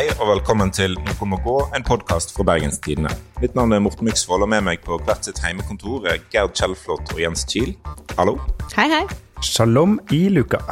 [0.00, 3.10] Hei og velkommen til Noe må gå, en podkast fra Bergenstidene.
[3.42, 7.10] Mitt navn er Morten Myksvold, og med meg på hvert sitt heimekontor er Gerd Kjellflot
[7.12, 7.74] og Jens Kiel.
[8.16, 8.38] Hallo.
[8.72, 9.02] Hei, hei.
[9.44, 10.62] Shalom i luka.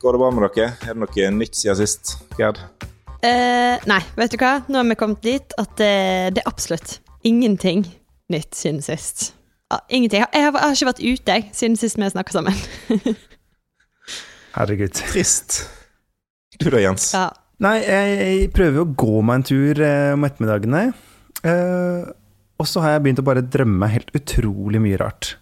[0.00, 0.70] Går det bra med dere?
[0.86, 2.62] Er det noe nytt siden sist, Gerd?
[3.20, 4.54] Eh, nei, vet du hva?
[4.64, 5.92] Nå har vi kommet dit at det,
[6.38, 6.96] det er absolutt
[7.28, 7.84] ingenting
[8.32, 9.34] nytt siden sist.
[9.68, 10.24] Ja, ingenting.
[10.24, 12.64] Jeg har, jeg har ikke vært ute jeg, siden sist vi snakka sammen.
[14.56, 14.96] Herregud.
[15.12, 15.60] Trist.
[16.56, 17.12] Du da, Jens?
[17.12, 17.28] ja.
[17.62, 20.82] Nei, jeg, jeg prøver å gå meg en tur eh, om ettermiddagene.
[21.46, 22.10] Eh,
[22.58, 25.36] og så har jeg begynt å bare drømme helt utrolig mye rart.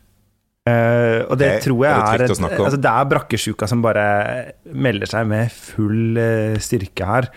[0.69, 4.05] Eh, og det det tror jeg er det er, altså Det er brakkesjuka som bare
[4.69, 7.31] melder seg med full eh, styrke her.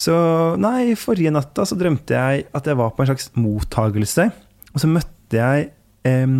[0.00, 0.14] Så
[0.62, 4.30] nei, forrige natta så drømte jeg at jeg var på en slags mottagelse.
[4.70, 5.70] Og så møtte jeg
[6.06, 6.38] eh,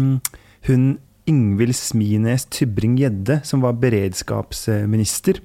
[0.70, 0.90] hun
[1.30, 5.42] Ingvild Smines Tybring-Gjedde, som var beredskapsminister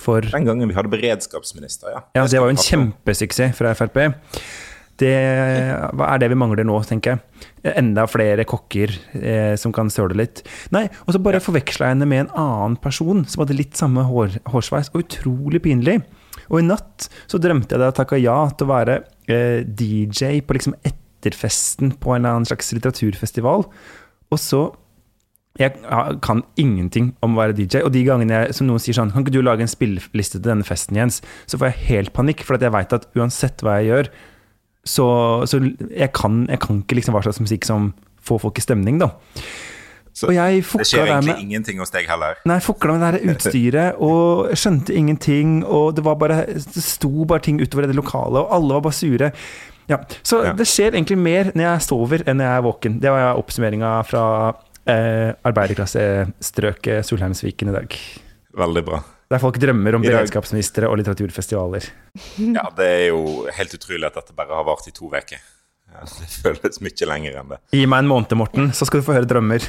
[0.00, 2.04] for Den gangen vi hadde beredskapsminister, ja.
[2.16, 4.00] ja, det var jo en kjempesuksess fra Frp.
[5.00, 7.46] Det er det vi mangler nå, tenker jeg.
[7.74, 10.44] Enda flere kokker eh, som kan søle litt.
[10.74, 14.04] Nei, og så bare forveksla jeg henne med en annen person som hadde litt samme
[14.06, 15.98] hår, hårsveis, og utrolig pinlig.
[16.46, 20.38] Og i natt så drømte jeg da jeg takka ja til å være eh, DJ
[20.46, 23.66] på liksom etterfesten på en eller annen slags litteraturfestival.
[24.30, 24.66] Og så
[25.58, 25.76] jeg
[26.24, 27.84] kan ingenting om å være DJ.
[27.86, 30.48] Og de gangene jeg, som noen sier sånn Kan ikke du lage en spilleliste til
[30.48, 31.20] denne festen, Jens?
[31.46, 34.10] Så får jeg helt panikk, for jeg veit at uansett hva jeg gjør,
[34.84, 35.06] så,
[35.48, 37.92] så jeg, kan, jeg kan ikke liksom hva slags musikk som
[38.24, 39.12] får folk i stemning, da.
[40.14, 42.36] Så Det skjer egentlig med ingenting hos deg heller.
[42.46, 45.56] Nei, jeg fukla med det der utstyret og skjønte ingenting.
[45.66, 48.98] Og det var bare Det sto bare ting utover det lokale, og alle var bare
[48.98, 49.30] sure.
[49.90, 50.52] Ja, Så Ja.
[50.56, 53.00] det skjer egentlig mer når jeg sover enn når jeg er våken.
[53.02, 54.22] Det var oppsummeringa fra
[54.90, 57.98] eh, arbeiderklassestrøket Solheimsviken i dag.
[58.54, 59.00] Veldig bra.
[59.32, 61.88] Der folk drømmer om beredskapsministre og litteraturfestivaler.
[62.38, 65.40] Ja, det er jo helt utrolig at dette bare har vart i to uker.
[65.94, 67.60] Det føles mye lenger enn det.
[67.74, 69.64] Gi meg en måned, Morten, så skal du få høre drømmer.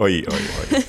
[0.00, 0.82] Oi, oi, oi.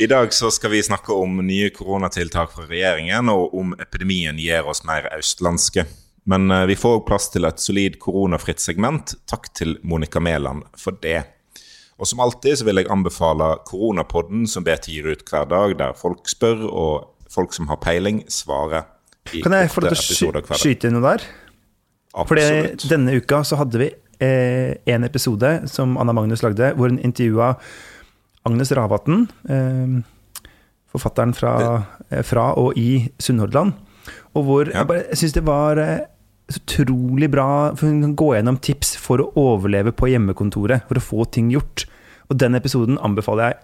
[0.00, 4.66] I dag så skal vi snakke om nye koronatiltak fra regjeringen, og om epidemien gir
[4.66, 5.84] oss mer østlandske.
[6.30, 9.14] Men eh, vi får plass til et solid koronafritt segment.
[9.30, 11.24] Takk til Monica Mæland for det.
[12.00, 15.96] Og som alltid så vil jeg anbefale Koronapodden, som BT gir ut hver dag, der
[15.98, 18.86] folk spør, og folk som har peiling, svarer.
[19.34, 21.26] i Kan jeg få lov til å skyte inn noe der?
[22.16, 23.90] For Fordi denne uka så hadde vi
[24.20, 27.52] eh, en episode som Anna Magnus lagde, hvor hun intervjua
[28.48, 30.00] Agnes Ravatn, eh,
[30.90, 31.52] forfatteren fra,
[32.10, 33.76] eh, fra og i Sunnhordland.
[34.34, 34.78] Og hvor Ja.
[34.80, 36.00] jeg bare syns det var eh,
[36.50, 41.04] utrolig bra, for hun kan gå gjennom tips for å overleve på hjemmekontoret, for å
[41.04, 41.86] få ting gjort.
[42.30, 43.60] Og den episoden anbefaler jeg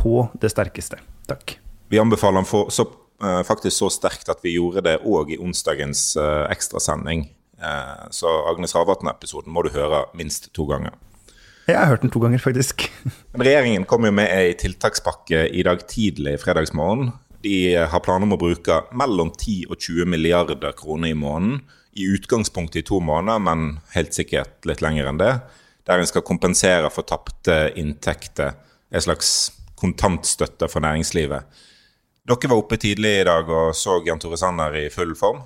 [0.00, 1.00] på det sterkeste.
[1.30, 1.58] Takk.
[1.90, 2.86] Vi anbefaler den for, så,
[3.22, 7.28] eh, faktisk så sterkt at vi gjorde det òg i onsdagens uh, ekstrasending.
[7.60, 10.94] Uh, så Agnes Ravatn-episoden må du høre minst to ganger.
[11.68, 12.86] Jeg har hørt den to ganger, faktisk.
[13.38, 17.12] Regjeringen kom jo med ei tiltakspakke i dag tidlig fredagsmorgen.
[17.44, 21.60] De har planer om å bruke mellom 10 og 20 milliarder kroner i måneden.
[21.98, 25.32] I utgangspunktet i to måneder, men helt sikkert litt lenger enn det.
[25.88, 28.54] Der en skal kompensere for tapte inntekter.
[28.90, 31.62] En slags kontantstøtte for næringslivet.
[32.30, 35.40] Dere var oppe tidlig i dag og så Jan Tore Sanner i full form.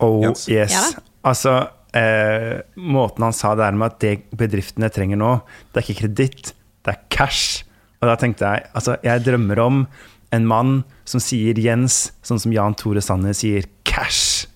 [0.00, 0.46] Oh, Jens?
[0.48, 0.72] yes.
[0.72, 1.02] Ja.
[1.28, 1.56] Altså,
[1.94, 5.34] eh, måten han sa det her med at det bedriftene trenger nå,
[5.70, 6.54] det er ikke kreditt,
[6.86, 7.66] det er cash.
[8.00, 9.84] Og da tenkte jeg, altså, jeg drømmer om
[10.32, 10.72] en mann
[11.08, 13.66] som sier Jens, sånn som Jan Tore Sanner sier
[14.00, 14.48] cash.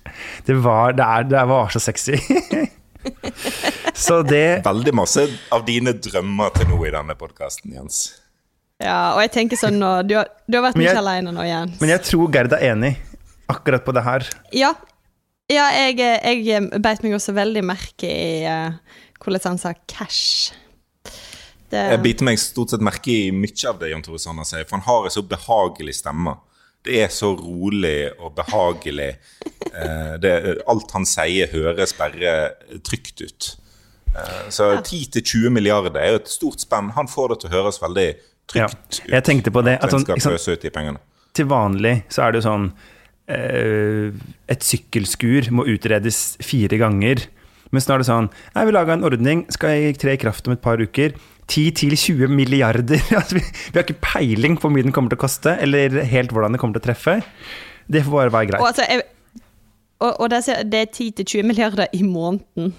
[0.47, 2.16] Det var, det er, det var så sexy.
[4.05, 8.00] så det Veldig masse av dine drømmer til nå i denne podkasten, Jens.
[8.81, 11.78] ja, og jeg tenker sånn nå Du har, du har vært mye aleine nå, Jens.
[11.83, 12.94] Men jeg tror Gerd er enig
[13.53, 14.27] akkurat på det her.
[14.56, 14.72] Ja,
[15.53, 16.00] ja jeg,
[16.49, 18.72] jeg beit meg også veldig merke i uh,
[19.21, 20.54] hvordan han sa cash.
[21.69, 24.65] Det, Jeg biter meg stort sett merke i mye av det Jan Tore Sanner sier,
[24.69, 26.36] for han har en så behagelig stemme.
[26.84, 29.15] Det er så rolig og behagelig.
[29.72, 30.33] Eh, det,
[30.69, 32.34] alt han sier, høres bare
[32.84, 33.51] trygt ut.
[34.15, 36.92] Eh, så 10-20 milliarder er jo et stort spenn.
[36.98, 38.09] Han får det til å høres veldig
[38.54, 39.13] Ja, trygt ut.
[39.16, 39.78] jeg tenkte på det.
[39.83, 41.01] At sånn, skal pøse ut de pengene.
[41.34, 42.66] til vanlig så er det jo sånn
[43.27, 44.13] eh,
[44.53, 47.25] Et sykkelskur må utredes fire ganger.
[47.72, 50.47] Mens nå er det sånn Jeg vi lage en ordning, skal jeg tre i kraft
[50.47, 51.16] om et par uker.
[51.51, 53.03] 10-20 milliarder.
[53.19, 56.01] Altså, vi, vi har ikke peiling på hvor mye den kommer til å koste, eller
[56.09, 57.19] helt hvordan det kommer til å treffe.
[57.87, 58.67] Det får bare være og, greit.
[58.71, 59.03] altså, jeg,
[60.01, 62.75] og, og det er- det er 10-20 milliarder i måneden.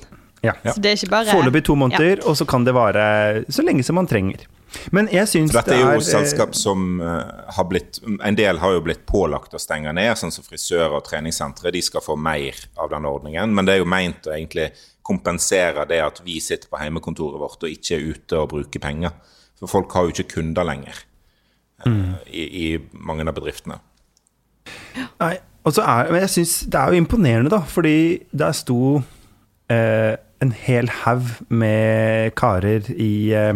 [0.46, 0.54] Ja.
[0.64, 3.84] Så det er ikke bare Foreløpig to måneder, og så kan det vare så lenge
[3.84, 4.46] som man trenger.
[4.92, 5.62] Men jeg syns er...
[5.62, 9.54] dette er jo er, selskap som eh, har blitt En del har jo blitt pålagt
[9.56, 11.72] å stenge ned, sånn som frisører og treningssentre.
[11.72, 14.72] De skal få mer av den ordningen, men det er jo meint å egentlig
[15.06, 19.14] kompensere det at vi sitter på hjemmekontoret vårt og ikke er ute og bruker penger.
[19.60, 21.04] For folk har jo ikke kunder lenger
[21.86, 22.26] mm.
[22.28, 23.78] i, i mange av bedriftene.
[25.22, 25.36] Nei,
[25.66, 27.98] og så er, men jeg synes det er jo imponerende, da, fordi
[28.34, 28.80] der sto
[29.72, 30.14] eh,
[30.44, 33.56] en hel haug med karer i eh,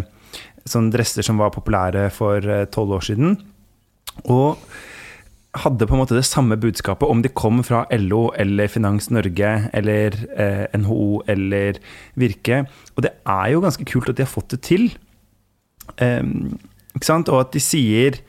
[0.69, 3.37] sånne dresser som var populære for eh, tolv år siden.
[4.25, 4.57] Og
[5.57, 9.53] hadde på en måte det samme budskapet om de kom fra LO eller Finans Norge
[9.73, 11.79] eller eh, NHO eller
[12.19, 12.63] Virke.
[12.95, 14.91] Og det er jo ganske kult at de har fått det til.
[15.97, 16.21] Eh,
[16.93, 17.31] ikke sant?
[17.33, 18.21] Og at de sier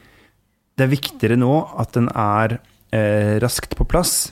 [0.81, 1.52] det er viktigere nå
[1.82, 2.56] at den er
[2.96, 4.31] eh, raskt på plass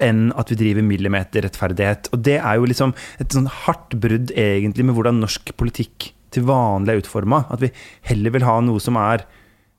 [0.00, 2.08] enn at vi driver millimeterrettferdighet.
[2.14, 6.46] Og det er jo liksom et sånn hardt brudd egentlig med hvordan norsk politikk til
[6.48, 7.44] vanlig er utforma.
[7.52, 7.72] At vi
[8.08, 9.26] heller vil ha noe som er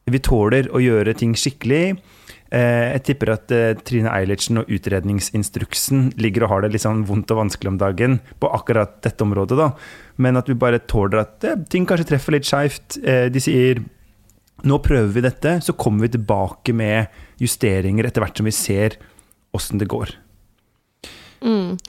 [0.09, 1.99] Vi tåler å gjøre ting skikkelig.
[2.51, 7.05] Eh, jeg tipper at eh, Trine Eilertsen og utredningsinstruksen ligger og har det litt sånn
[7.07, 9.69] vondt og vanskelig om dagen på akkurat dette området, da.
[10.21, 12.99] Men at vi bare tåler at eh, ting kanskje treffer litt skeivt.
[13.01, 13.83] De sier
[14.67, 17.09] nå prøver vi dette, så kommer vi tilbake med
[17.41, 18.99] justeringer etter hvert som vi ser
[19.55, 20.11] åssen det går.
[21.41, 21.79] Mm.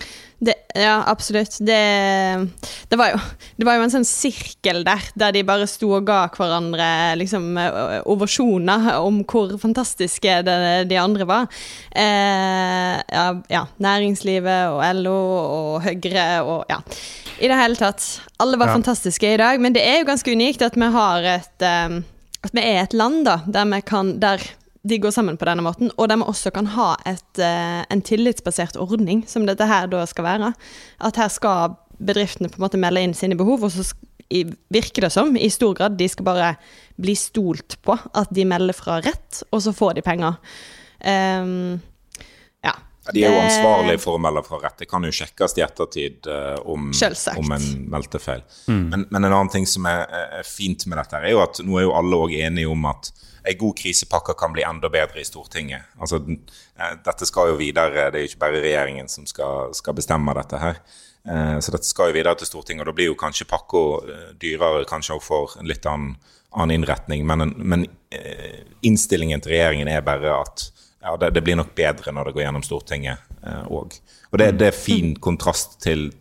[0.43, 1.57] Det, ja, absolutt.
[1.61, 1.83] Det,
[2.89, 3.19] det, var jo,
[3.57, 6.89] det, var jo, en sånn sirkel der, der de bare sto og ga hverandre
[7.21, 7.45] liksom,
[8.11, 10.57] ovasjoner om hvor fantastiske det,
[10.91, 11.47] de andre var.
[11.95, 16.81] Eh, ja, ja, næringslivet og LO og Høyre og ja.
[17.39, 18.09] I det hele tatt.
[18.43, 21.69] Alle var fantastiske i dag, men det er jo ganske unikt at vi har et
[21.87, 22.03] um,
[22.43, 24.43] At vi er et land da, der vi kan der
[24.83, 28.79] de går sammen på denne måten, og de også kan ha et, uh, en tillitsbasert
[28.81, 30.53] ordning, som dette her da skal være.
[31.01, 33.87] At her skal bedriftene på en måte melde inn sine behov, og så
[34.73, 36.51] virker det som, i stor grad, de skal bare
[37.01, 40.39] bli stolt på at de melder fra rett, og så får de penger.
[41.03, 41.81] Um,
[43.05, 43.13] ja.
[43.15, 44.77] De er jo ansvarlige for å melde fra rett.
[44.85, 48.45] Det kan jo sjekkes i ettertid uh, om, om, en meldte feil.
[48.71, 48.85] Mm.
[48.93, 50.05] Men, men, en annen ting som er,
[50.39, 53.11] er, fint med dette, er jo at nå er jo alle òg enige om at
[53.43, 55.91] en god krisepakke kan bli enda bedre i Stortinget.
[55.99, 59.97] Altså, eh, dette skal jo videre, det er jo ikke bare regjeringen som skal, skal
[59.99, 60.79] bestemme dette her.
[61.23, 64.31] Uh, så dette skal jo videre til Stortinget, og da blir jo kanskje pakka eh,
[64.43, 66.15] dyrere, kanskje også for en litt annen,
[66.55, 67.27] annen innretning.
[67.27, 67.87] Men, men,
[68.85, 70.67] innstillingen til regjeringen er bare at
[71.03, 73.97] ja, det, det, blir nok bedre når det går gjennom Stortinget òg.
[74.31, 76.13] og det, det er fin kontrast til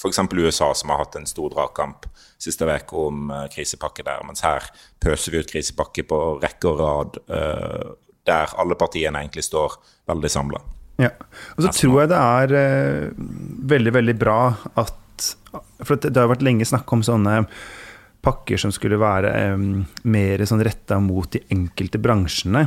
[0.00, 0.18] f.eks.
[0.32, 2.06] USA, som har hatt en stor dragkamp
[2.40, 4.22] siste uke om eh, krisepakke der.
[4.26, 4.70] Mens her
[5.02, 7.90] pøser vi ut krisepakke på rekke og rad, eh,
[8.28, 9.76] der alle partiene egentlig står
[10.08, 10.62] veldig samla.
[11.00, 11.12] Ja.
[11.56, 13.20] Og så tror jeg det er uh,
[13.72, 14.40] veldig, veldig bra
[14.82, 14.96] at
[15.80, 17.38] For det har vært lenge snakk om sånne
[18.24, 22.66] pakker som skulle være um, mer sånn retta mot de enkelte bransjene.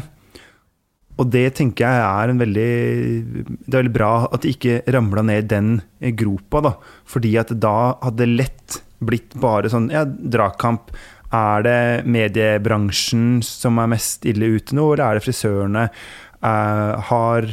[1.22, 2.70] Og det tenker jeg er en veldig
[3.68, 5.74] Det er veldig bra at de ikke ramla ned i den
[6.18, 6.74] gropa, da.
[7.10, 10.94] Fordi at da hadde det lett blitt bare sånn Ja, dragkamp.
[11.34, 15.88] Er det mediebransjen som er mest ille ute nå, eller er det frisørene?
[16.44, 17.48] Uh, har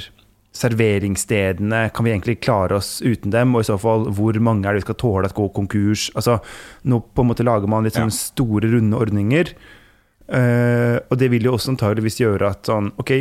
[0.60, 3.54] serveringsstedene Kan vi egentlig klare oss uten dem?
[3.54, 6.08] Og i så fall, hvor mange er det vi skal tåle at går konkurs?
[6.14, 6.40] Altså,
[6.84, 9.54] nå på en måte lager man litt sånn store, runde ordninger.
[10.30, 13.14] Uh, og det vil jo også antageligvis gjøre at sånn OK,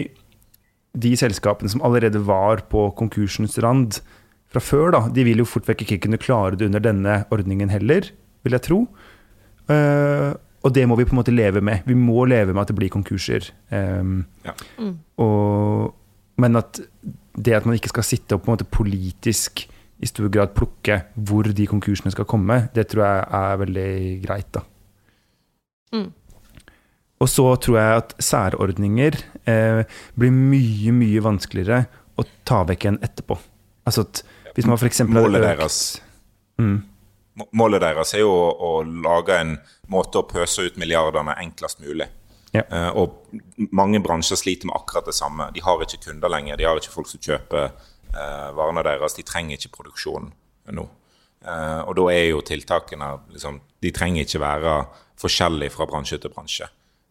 [0.98, 4.00] de selskapene som allerede var på konkursens rand
[4.50, 7.69] fra før, da, de vil jo fort vekk ikke kunne klare det under denne ordningen
[7.69, 8.08] heller,
[8.46, 8.79] vil jeg tro.
[9.69, 10.34] Uh,
[10.65, 11.86] og det må vi på en måte leve med.
[11.88, 13.51] Vi må leve med at det blir konkurser.
[13.69, 14.55] Um, ja.
[14.79, 14.96] mm.
[15.22, 15.93] og,
[16.41, 16.81] men at
[17.39, 19.67] det at man ikke skal sitte og på en måte politisk
[20.00, 23.91] i stor grad plukke hvor de konkursene skal komme, det tror jeg er veldig
[24.25, 24.65] greit, da.
[25.93, 26.10] Mm.
[27.20, 29.18] Og så tror jeg at særordninger
[29.50, 29.82] eh,
[30.16, 31.82] blir mye, mye vanskeligere
[32.20, 33.36] å ta vekk igjen etterpå.
[33.88, 34.22] Altså at
[34.56, 35.04] hvis man f.eks.
[35.08, 35.80] Målet deres
[36.60, 36.78] mm.
[37.56, 39.54] Målet deres er jo å, å, lage en
[39.92, 42.10] måte å pøse ut milliardene enklest mulig.
[42.52, 42.66] Ja.
[42.66, 45.48] Eh, og mange bransjer sliter med akkurat det samme.
[45.56, 46.60] De har ikke kunder lenger.
[46.60, 49.16] De har ikke folk som kjøper eh, varene deres.
[49.16, 50.32] De trenger ikke produksjon
[50.76, 50.88] nå.
[51.40, 54.74] Uh, og da er jo tiltakene liksom, De trenger ikke være
[55.22, 56.68] forskjellige fra bransje til bransje.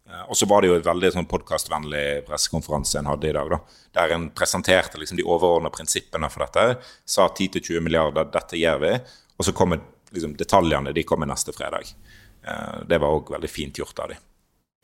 [0.09, 3.51] Eh, og så var det jo et veldig sånn podkastvennlig pressekonferanse en hadde i dag.
[3.51, 3.61] da,
[3.93, 6.81] Der en presenterte liksom de overordnede prinsippene for dette.
[7.05, 8.93] Sa 10-20 milliarder, dette gjør vi.
[9.39, 11.93] Og så kommer liksom, detaljene de kommer neste fredag.
[12.43, 14.21] Eh, det var òg veldig fint gjort av de.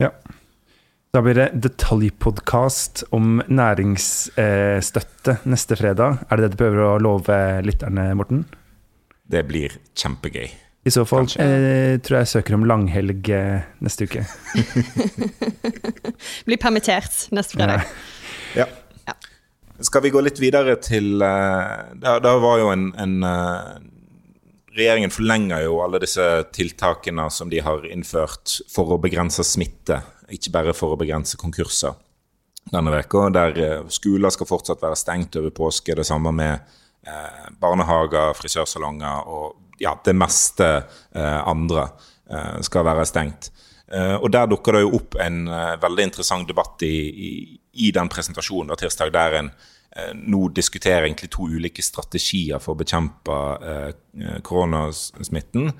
[0.03, 0.11] Ja.
[1.15, 6.25] Da blir det detaljpodkast om næringsstøtte neste fredag.
[6.27, 8.43] Er det det du prøver å love lytterne, Morten?
[9.23, 10.64] Det blir kjempegøy.
[10.85, 14.21] I så fall eh, tror jeg søker om langhelg eh, neste uke.
[16.45, 17.87] Blir permittert neste fredag.
[18.53, 18.67] Ja.
[19.09, 19.15] Ja.
[19.81, 23.75] Skal vi gå litt videre til uh, Da da var jo en, en uh,
[24.77, 26.23] Regjeringen forlenger jo alle disse
[26.55, 30.01] tiltakene som de har innført for å begrense smitte,
[30.31, 31.95] ikke bare for å begrense konkurser
[32.71, 33.59] denne veka, der
[33.93, 35.95] skoler skal fortsatt være stengt over påske.
[35.95, 36.53] Det samme med
[37.07, 40.67] eh, barnehager, frisørsalonger og ja, det meste
[41.15, 41.89] eh, andre
[42.29, 43.51] eh, skal være stengt.
[43.91, 46.95] Eh, og Der dukker det jo opp en eh, veldig interessant debatt i,
[47.29, 47.31] i,
[47.85, 52.73] i den presentasjonen da, tirsdag, der en eh, nå diskuterer egentlig to ulike strategier for
[52.73, 55.71] å bekjempe eh, koronasmitten.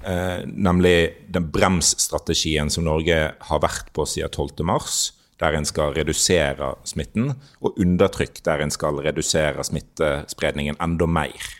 [0.00, 7.34] Nemlig den bremsstrategien som Norge har vært på siden 12.3, der en skal redusere smitten,
[7.60, 11.59] og undertrykk, der en skal redusere smittespredningen enda mer.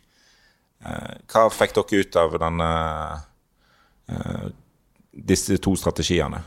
[0.80, 2.70] Eh, hva fikk dere ut av denne,
[4.08, 4.46] eh,
[5.12, 6.40] disse to strategiene?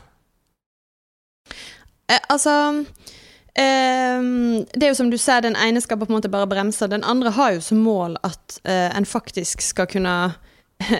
[2.10, 2.84] Eh, altså
[3.54, 4.20] eh,
[4.74, 6.90] Det er jo som du ser, den ene skal på en måte bare bremse.
[6.90, 10.34] Den andre har jo som mål at eh, en faktisk skal kunne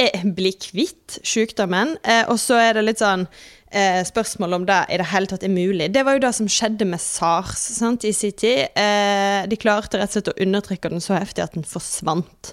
[0.00, 1.98] eh, bli kvitt sykdommen.
[2.04, 3.28] Eh, og så er det litt sånn
[3.70, 5.90] eh, spørsmål om det i det hele tatt er mulig.
[5.94, 8.70] Det var jo det som skjedde med SARS sant, i sin tid.
[8.74, 12.52] Eh, de klarte rett og slett å undertrykke den så heftig at den forsvant.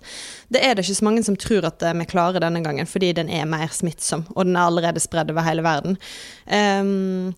[0.54, 3.14] Det er det ikke så mange som tror at eh, vi klarer denne gangen, fordi
[3.18, 5.98] den er mer smittsom, og den er allerede spredd over hele verden.
[6.46, 7.34] Um,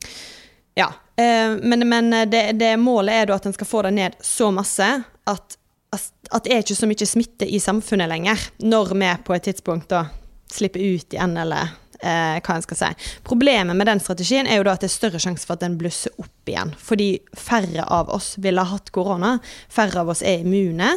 [0.77, 4.19] ja, eh, men, men det, det målet er da at en skal få det ned
[4.23, 4.87] så masse
[5.29, 5.59] at,
[5.95, 9.89] at det er ikke så mye smitte i samfunnet lenger, når vi på et tidspunkt
[9.91, 10.05] da
[10.49, 12.91] slipper ut igjen, eller eh, hva en skal si.
[13.27, 15.77] Problemet med den strategien er jo da at det er større sjanse for at den
[15.79, 16.73] blusser opp igjen.
[16.79, 19.37] Fordi færre av oss ville ha hatt korona.
[19.71, 20.95] Færre av oss er immune.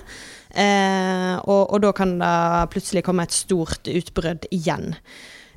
[0.52, 4.92] Eh, og, og da kan det plutselig komme et stort utbrudd igjen.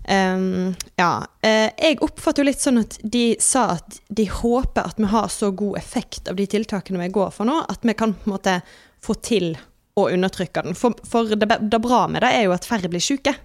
[0.06, 1.26] Um, ja.
[1.42, 5.32] Eh, jeg oppfatter jo litt sånn at de sa at de håper at vi har
[5.34, 8.36] så god effekt av de tiltakene vi går for nå, at vi kan på en
[8.36, 8.60] måte
[9.06, 9.56] få til
[9.96, 10.76] å undertrykke den.
[10.78, 13.36] For, for det, det bra med det er jo at færre blir syke.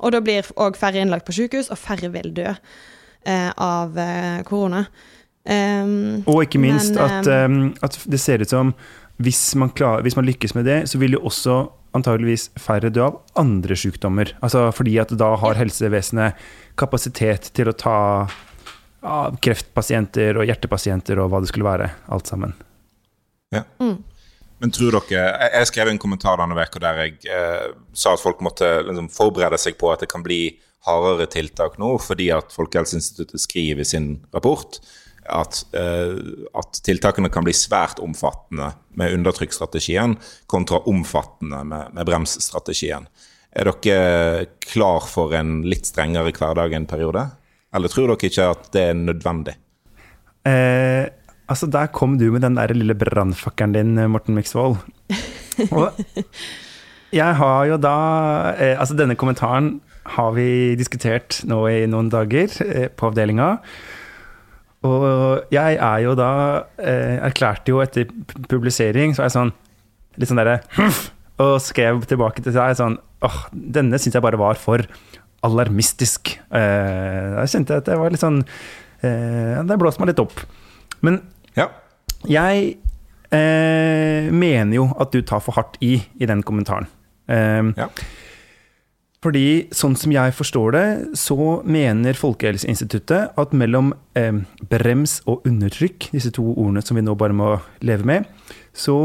[0.00, 4.40] Og da blir òg færre innlagt på sykehus, og færre vil dø eh, av eh,
[4.48, 4.86] korona.
[5.44, 8.74] Um, Og ikke minst men, at, um, at det ser ut som
[9.20, 11.62] hvis man, klarer, hvis man lykkes med det, så vil jo også
[11.96, 14.32] antageligvis færre dø av andre sykdommer.
[14.44, 16.38] Altså fordi at da har helsevesenet
[16.80, 17.98] kapasitet til å ta
[19.00, 22.54] av kreftpasienter og hjertepasienter og hva det skulle være, alt sammen.
[23.52, 23.64] Ja.
[24.60, 25.22] Men tror dere
[25.54, 29.58] Jeg, skrev en kommentar denne uka der jeg eh, sa at folk måtte liksom, forberede
[29.60, 34.10] seg på at det kan bli hardere tiltak nå, fordi at Folkehelseinstituttet skriver i sin
[34.32, 34.80] rapport
[35.28, 36.14] at, eh,
[36.56, 40.16] at tiltakene kan bli svært omfattende med undertrykksstrategien
[40.50, 43.08] kontra omfattende med, med bremsstrategien.
[43.50, 47.26] Er dere klar for en litt strengere hverdag en periode?
[47.74, 49.56] Eller tror dere ikke at det er nødvendig?
[50.46, 51.04] Eh,
[51.50, 54.78] altså, der kom du med den der lille brannfakkelen din, Morten Miksvold.
[55.76, 55.98] Og
[57.12, 57.94] jeg har jo da
[58.54, 59.80] eh, Altså, denne kommentaren
[60.14, 63.56] har vi diskutert nå i noen dager eh, på avdelinga.
[64.86, 66.30] Og jeg er jo da
[66.80, 68.08] eh, Erklærte jo etter
[68.48, 69.52] publisering, så er jeg sånn
[70.16, 70.60] litt sånn derre
[71.44, 74.86] Og skrev tilbake til deg sånn åh, denne syns jeg bare var for
[75.44, 76.34] alarmistisk.
[76.52, 78.40] Eh, da kjente jeg at det var litt sånn
[79.04, 80.40] eh, Det blåste meg litt opp.
[81.04, 81.20] Men
[81.56, 81.68] Ja.
[82.28, 82.76] jeg
[83.32, 86.86] eh, mener jo at du tar for hardt i i den kommentaren.
[87.28, 87.88] Eh, Ja.
[89.20, 90.84] Fordi sånn som jeg forstår det,
[91.20, 91.36] så
[91.68, 94.32] mener Folkehelseinstituttet at mellom eh,
[94.70, 97.50] brems og undertrykk, disse to ordene som vi nå bare må
[97.84, 98.24] leve med,
[98.72, 98.96] så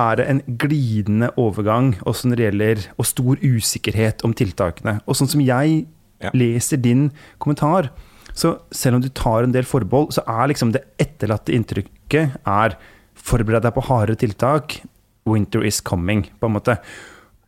[0.00, 5.02] er det en glidende overgang også når det gjelder og stor usikkerhet om tiltakene.
[5.06, 5.86] Og sånn som jeg
[6.20, 6.30] Ja.
[6.34, 7.90] leser din kommentar,
[8.36, 12.76] så selv om du tar en del forbehold, så er liksom det etterlatte inntrykket er
[13.20, 14.80] forbered deg på hardere tiltak.
[15.28, 16.78] Winter is coming, på en måte.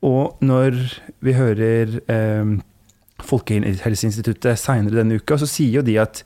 [0.03, 0.77] Og når
[1.23, 2.55] vi hører eh,
[3.23, 6.25] Folkehelseinstituttet seinere denne uka, så sier jo de at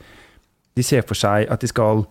[0.76, 2.04] de ser for seg at de skal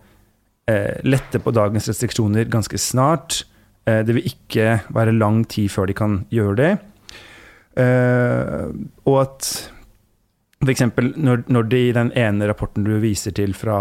[0.70, 3.42] eh, lette på dagens restriksjoner ganske snart.
[3.86, 6.72] Eh, det vil ikke være lang tid før de kan gjøre det.
[7.82, 8.70] Eh,
[9.04, 9.50] og at
[10.64, 10.84] f.eks.
[11.16, 13.78] Når, når det i den ene rapporten du viser til fra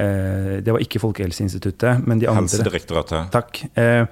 [0.00, 3.32] eh, Det var ikke Folkehelseinstituttet, men de andre Helsedirektoratet.
[3.34, 3.64] Takk.
[3.78, 4.06] Eh,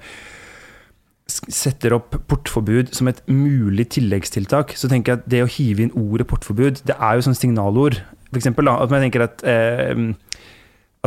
[1.27, 5.97] setter opp portforbud som et mulig tilleggstiltak, så tenker jeg at det å hive inn
[5.97, 7.99] ordet portforbud, det er jo sånn signalord.
[8.29, 9.97] For eksempel at man tenker at, eh,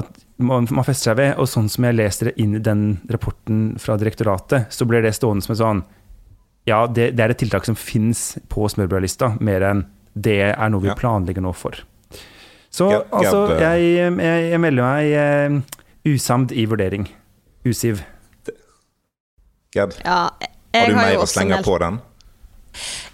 [0.00, 2.84] at man, man fester seg ved, og sånn som jeg leser det inn i den
[3.12, 5.82] rapporten fra direktoratet, så blir det stående som et sånn
[6.68, 10.82] ja, det, det er et tiltak som fins på smørbrødlista, mer enn det er noe
[10.82, 10.94] vi Ja.
[10.98, 11.78] planlegger nå for.
[12.70, 17.08] Så ja, altså, ja, jeg, jeg, jeg melder meg uh, usamd i vurdering.
[17.66, 18.04] Usiv.
[19.74, 20.30] Gerd, Ja,
[20.74, 21.98] har du har mer å slenge på den?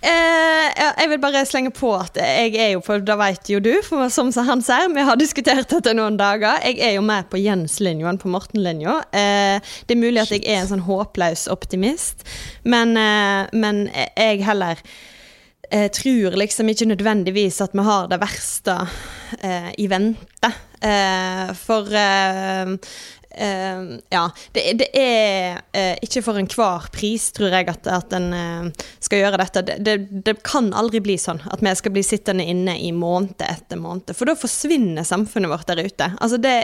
[0.04, 3.58] Eh, ja, jeg vil bare slenge på at jeg er jo, for da vet jo
[3.64, 6.60] du, for som han sier, vi har diskutert dette noen dager.
[6.68, 8.98] Jeg er jo mer på Jens-linja enn på Morten-linja.
[9.16, 12.26] Eh, det er mulig at jeg er en sånn håpløs optimist,
[12.68, 14.80] men, eh, men jeg heller
[15.70, 18.78] eh, tror liksom ikke nødvendigvis at vi har det verste
[19.40, 20.52] eh, i vente.
[20.82, 22.76] Eh, for eh,
[23.36, 24.24] eh, ja,
[24.56, 29.22] det, det er uh, ikke for enhver pris, tror jeg, at, at en uh, skal
[29.22, 29.64] gjøre dette.
[29.66, 33.42] Det, det, det kan aldri bli sånn at vi skal bli sittende inne i måned
[33.44, 34.12] etter måned.
[34.16, 36.10] For da forsvinner samfunnet vårt der ute.
[36.22, 36.54] Altså det,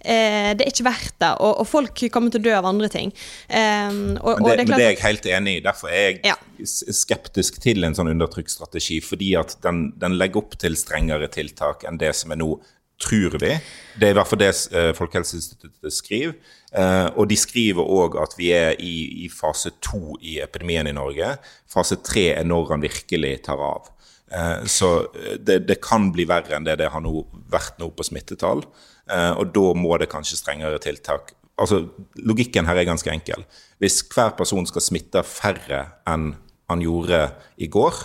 [0.00, 2.90] eh, det er ikke verdt det, og, og folk kommer til å dø av andre
[2.92, 3.12] ting.
[3.48, 5.64] Eh, og, og det er jeg helt enig i.
[5.64, 6.36] Derfor er jeg Ja.
[6.62, 9.00] skeptisk til en sånn undertrykksstrategi.
[9.04, 12.54] Fordi at den, den legger opp til strengere tiltak enn det som er nå,
[13.02, 13.52] tror vi.
[13.98, 16.36] Det er i hvert fall det eh, Folkehelseinstituttet skriver.
[16.72, 20.94] Eh, og de skriver òg at vi er i, i fase to i epidemien i
[20.96, 21.34] Norge.
[21.70, 23.90] Fase tre er når han virkelig tar av.
[24.32, 24.92] Eh, Så
[25.38, 28.64] det, det kan bli verre enn det det har nå vært nå på smittetall.
[29.12, 31.34] Og da må det kanskje strengere tiltak.
[31.60, 31.82] Altså,
[32.22, 33.42] Logikken her er ganske enkel.
[33.82, 36.30] Hvis hver person skal smitte færre enn
[36.70, 37.26] han gjorde
[37.60, 37.98] i går,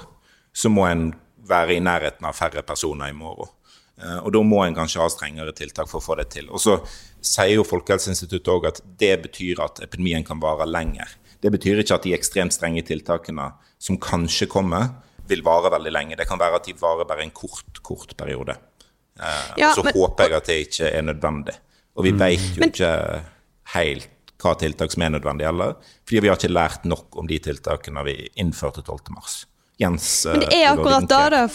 [0.58, 1.12] så må en
[1.48, 3.54] være i nærheten av færre personer i morgen.
[4.00, 6.50] Eh, Og da må en kanskje ha strengere tiltak for å få det til.
[6.54, 6.78] Og så
[7.22, 11.08] sier jo Folkehelseinstituttet òg at det betyr at epidemien kan vare lenger.
[11.42, 14.90] Det betyr ikke at de ekstremt strenge tiltakene som kanskje kommer,
[15.28, 16.16] vil vare veldig lenge.
[16.18, 18.56] Det kan være at de varer bare en kort, kort periode.
[19.20, 21.56] Eh, Ja, og så men- håper jeg at det ikke er nødvendig.
[21.98, 23.24] Og vi vet jo Men- ikke
[23.74, 25.76] helt hva tiltak som er nødvendig heller,
[26.06, 29.10] fordi vi har ikke lært nok om de tiltakene vi innførte 12.
[29.10, 29.46] mars.
[29.80, 31.30] Jens Men det eh, er akkurat orientere.
[31.32, 31.54] da, da.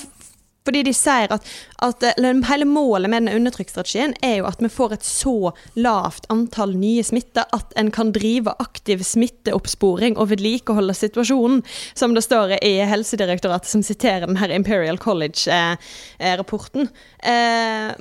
[0.67, 1.47] Fordi de sier at,
[1.83, 2.05] at
[2.49, 7.03] hele målet med denne undertrykksstrategien er jo at vi får et så lavt antall nye
[7.07, 11.63] smitter at en kan drive aktiv smitteoppsporing og vedlikeholde situasjonen,
[11.99, 16.87] som det står i Helsedirektoratet, som siterer den her Imperial College-rapporten.
[16.87, 16.93] Eh,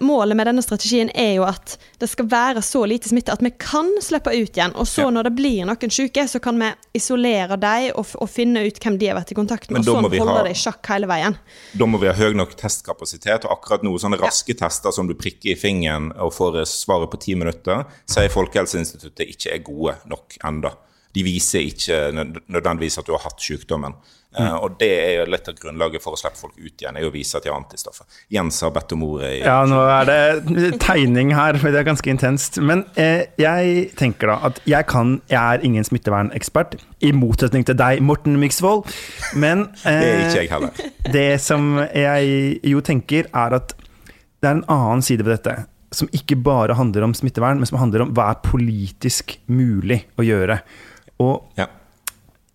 [0.02, 3.52] målet med denne strategien er jo at det skal være så lite smitte at vi
[3.62, 4.74] kan slippe ut igjen.
[4.76, 5.10] Og så Ja.
[5.12, 8.98] når det blir noen syke, så kan vi isolere dem og, og finne ut hvem
[8.98, 11.38] de har vært i kontakt med, og sånn holde ha- det i sjakk hele veien.
[11.78, 15.14] Da må vi ha høy nok testkapasitet, og akkurat nå sånne raske tester som du
[15.14, 20.38] prikker i fingeren og får svaret på ti minutter, sier Folkehelseinstituttet ikke er gode nok
[20.44, 20.74] enda.
[21.16, 23.98] De viser ikke nødvendigvis at du har hatt sykdommen.
[24.32, 24.54] Mm.
[24.64, 27.10] og det er jo litt av grunnlaget for å slippe folk ut igjen, er jo
[27.10, 28.08] å vise at de har antistoffer.
[28.32, 32.08] Jens har bedt om ordet Ja, nå er det tegning her, for det er ganske
[32.14, 32.62] intenst.
[32.64, 37.76] Men eh, jeg tenker da at jeg kan Jeg er ingen smittevernekspert, i motsetning til
[37.76, 38.88] deg, Morten Myksvold.
[39.36, 40.88] Men eh, Det er ikke jeg heller.
[41.18, 43.76] det som jeg jo tenker, er at
[44.40, 45.66] det er en annen side ved dette.
[45.92, 50.24] Som ikke bare handler om smittevern, men som handler om hva er politisk mulig å
[50.24, 50.62] gjøre.
[51.22, 51.70] Og Ja.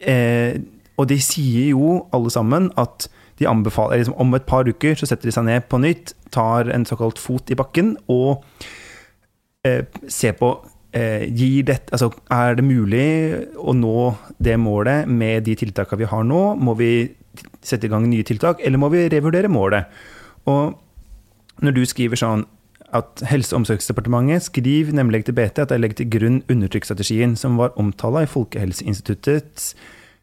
[0.00, 0.58] Eh,
[0.96, 5.08] og de sier jo alle sammen at de anbefaler liksom, Om et par uker så
[5.08, 8.44] setter de seg ned på nytt, tar en såkalt fot i bakken og
[9.64, 10.50] eh, ser på
[10.96, 13.06] eh, gir dette, altså, Er det mulig
[13.56, 16.42] å nå det målet med de tiltakene vi har nå?
[16.56, 16.90] Må vi
[17.60, 19.92] sette i gang nye tiltak, eller må vi revurdere målet?
[20.48, 20.76] Og
[21.60, 22.46] når du skriver sånn
[22.96, 27.58] at Helse- og omsorgsdepartementet skriver nemlig til BT at de legger til grunn undertrykksstrategien som
[27.60, 29.74] var omtala i Folkehelseinstituttets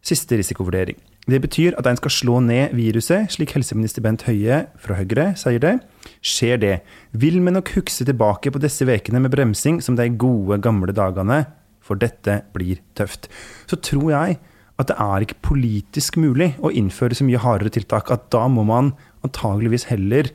[0.03, 0.97] siste risikovurdering.
[1.23, 5.61] Det betyr at en skal slå ned viruset, slik helseminister Bent Høie fra Høyre sier
[5.63, 5.77] det.
[6.19, 6.73] Skjer det,
[7.15, 11.45] vil vi nok huske tilbake på disse vekene med bremsing som de gode, gamle dagene,
[11.83, 13.29] for dette blir tøft.
[13.71, 14.39] Så tror jeg
[14.81, 18.65] at det er ikke politisk mulig å innføre så mye hardere tiltak at da må
[18.67, 18.91] man
[19.23, 20.27] antageligvis heller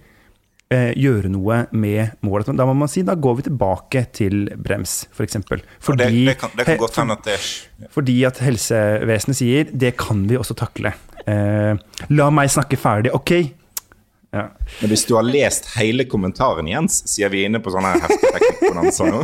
[0.75, 2.53] eh, gjøre noe med målet.
[2.57, 5.39] Da må man si da går vi tilbake til brems, f.eks.
[5.49, 5.61] Det,
[5.99, 7.49] det, kan, det kan godt hende at det er
[7.95, 10.93] fordi at helsevesenet sier det kan vi også takle.
[11.29, 11.75] Eh,
[12.15, 13.35] la meg snakke ferdig, OK?
[14.31, 14.51] Ja.
[14.81, 18.33] Men hvis du har lest hele kommentaren, Jens, siden vi er inne på sånne heftige
[18.35, 19.23] teknikkbonanza nå,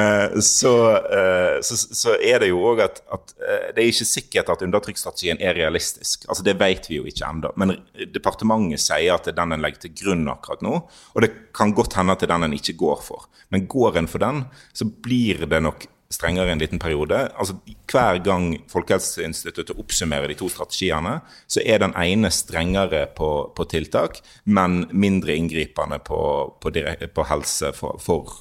[0.00, 4.08] eh, så, eh, så, så er det jo òg at, at eh, det er ikke
[4.10, 6.26] sikkert at undertrykksstrategien er realistisk.
[6.26, 7.52] Altså Det vet vi jo ikke ennå.
[7.62, 7.76] Men
[8.16, 10.80] departementet sier at det er den en legger til grunn akkurat nå.
[11.14, 13.28] Og det kan godt hende at det er den en ikke går for.
[13.54, 17.28] Men går en for den, så blir det nok strengere en liten periode.
[17.38, 17.56] Altså
[17.90, 24.20] Hver gang Folkehelseinstituttet oppsummerer de to strategiene, så er den ene strengere på, på tiltak,
[24.44, 26.20] men mindre inngripende på,
[26.60, 28.36] på, direk- på helse for, for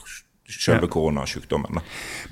[0.53, 1.79] selve koronasykdommen.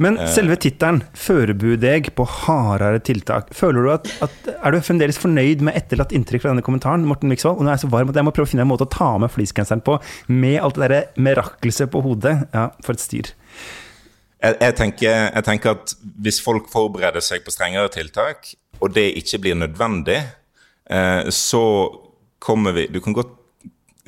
[0.03, 5.17] Men selve tittelen, 'Førebu deg på hardere tiltak', føler du at, at Er du fremdeles
[5.17, 7.05] fornøyd med etterlatt inntrykk fra denne kommentaren?
[7.07, 7.57] Morten Miksvold?
[7.57, 8.91] Og nå er jeg så varm at jeg må prøve å finne en måte å
[8.91, 12.35] ta med fleecegenseren på med alt det derre merakelset på hodet.
[12.53, 13.31] Ja, for et styr.
[14.41, 15.93] Jeg, jeg, tenker, jeg tenker at
[16.25, 20.17] hvis folk forbereder seg på strengere tiltak, og det ikke blir nødvendig,
[20.89, 21.61] eh, så
[22.41, 23.35] kommer vi Du kan godt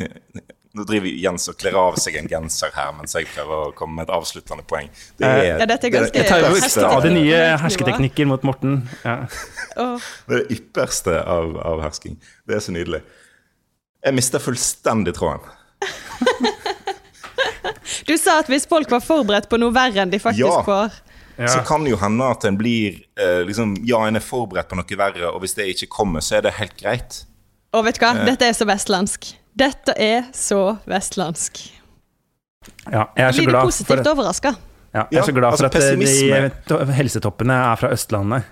[0.02, 0.42] eh,
[0.74, 4.00] Nå driver Jens og kler av seg en genser her mens jeg prøver å komme
[4.00, 4.88] med et avsluttende poeng.
[5.22, 8.80] Det er, Ja, dette er ganske- Jeg tar jo det, nye hersketeknikker mot Morten.
[9.06, 9.20] Ja.
[9.78, 10.02] Oh.
[10.28, 12.18] det er det ypperste av, av hersking.
[12.50, 13.04] Det er så nydelig.
[14.04, 15.46] Jeg mister fullstendig tråden.
[18.10, 20.64] Du sa at hvis folk var forberedt på noe verre enn de faktisk Ja.
[20.68, 20.92] får
[21.38, 21.48] Ja.
[21.50, 24.78] Så kan det jo hende at en blir eh, liksom, Ja, en er forberedt på
[24.78, 27.24] noe verre, og hvis det ikke kommer, så er det helt greit.
[27.74, 28.14] Og vet du Eh.
[28.14, 29.32] hva, dette er så vestlandsk.
[29.58, 31.58] Dette er så vestlandsk.
[32.92, 34.54] ja, jeg er så Blir du positivt overraska?
[34.94, 35.76] Ja, jeg er Ja, så glad for altså at
[36.70, 38.44] eh, de helsetoppene er fra Østlandet.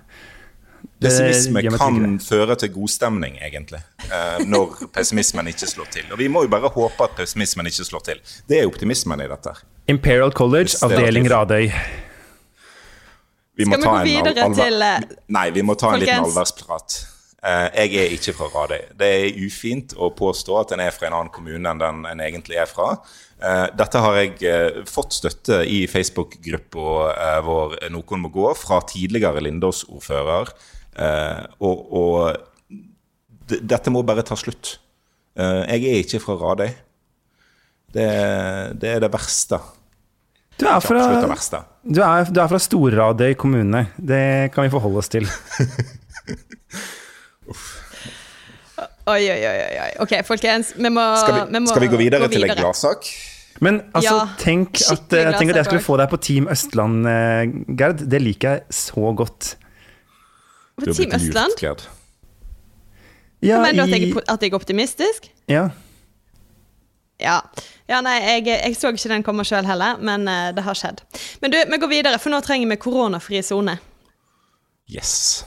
[1.02, 3.80] Pessimisme kan føre til godstemning, egentlig.
[4.06, 6.04] eh, når pessimismen ikke slår til.
[6.12, 8.20] Og vi må jo bare håpe at pessimismen ikke slår til.
[8.50, 9.50] Det er optimismen i dette.
[9.56, 9.64] her.
[9.88, 11.26] Imperial College, avdeling.
[11.32, 11.72] Radøy.
[13.58, 16.24] Vi må Skal vi gå videre alver- til, eh, Nei, vi må ta en liten
[16.24, 17.06] alversprat.
[17.44, 18.82] Eh, jeg er ikke fra Radøy.
[18.98, 22.20] Det er ufint å påstå at en er fra en annen kommune enn den en
[22.20, 23.00] egentlig er fra.
[23.42, 30.50] Eh, dette har jeg fått støtte i Facebook-gruppa vår Noen må gå, fra tidligere Lindås-ordfører.
[30.98, 32.48] Eh, og og
[33.52, 34.78] dette må bare ta slutt.
[35.36, 36.72] Eh, jeg er ikke fra Radøy.
[37.92, 38.08] Det,
[38.80, 39.60] det er det verste.
[40.60, 41.60] Du er fra, verste.
[41.84, 43.88] du er, du er fra Stor-Radøy kommune.
[43.98, 45.28] Det kan vi forholde oss til.
[49.12, 49.92] Oi, oi, oi, oi.
[50.04, 52.62] Ok, folkens, vi må, Skal vi, må skal vi gå videre til en videre.
[52.62, 53.08] gladsak?
[53.66, 57.50] Men altså, Ja, tenk, at, tenk at jeg skulle få deg på Team Østland, eh,
[57.78, 58.06] Gerd.
[58.10, 59.56] Det liker jeg så godt.
[60.82, 61.62] Du På har Team blitt lurt, Østland?
[61.62, 61.86] Gerd.
[63.42, 65.32] Ja, Mener du at jeg, at jeg er optimistisk?
[65.50, 65.70] ja.
[67.22, 67.36] Ja.
[67.86, 71.04] ja nei, jeg, jeg så ikke den komme sjøl heller, men uh, det har skjedd.
[71.44, 73.78] Men du, vi går videre, for nå trenger vi koronafri sone.
[74.90, 75.44] Yes.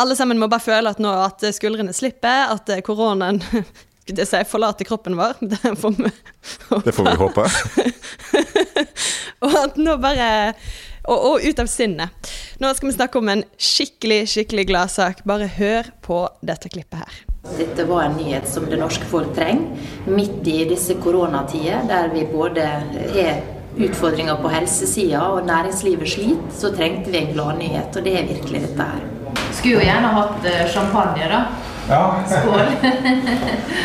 [0.00, 3.42] Alle sammen må bare føle at nå at skuldrene slipper, at eh, koronaen
[4.16, 5.36] det sier, forlater kroppen vår.
[5.52, 6.12] Det får vi
[6.86, 7.44] Det får vi håpe.
[9.44, 10.28] Og at nå bare
[11.08, 12.30] og, og ut av sinnet.
[12.60, 15.24] Nå skal vi snakke om en skikkelig, skikkelig gladsak.
[15.28, 17.20] Bare hør på dette klippet her.
[17.58, 22.26] Dette var en nyhet som det norske folk trenger, midt i disse koronatider, der vi
[22.28, 22.66] både
[23.14, 23.40] har
[23.78, 28.64] utfordringer på helsesida og næringslivet sliter, så trengte vi en gladnyhet, og det er virkelig
[28.66, 29.06] dette her.
[29.52, 31.40] Skulle jo gjerne hatt eh, champagne, da.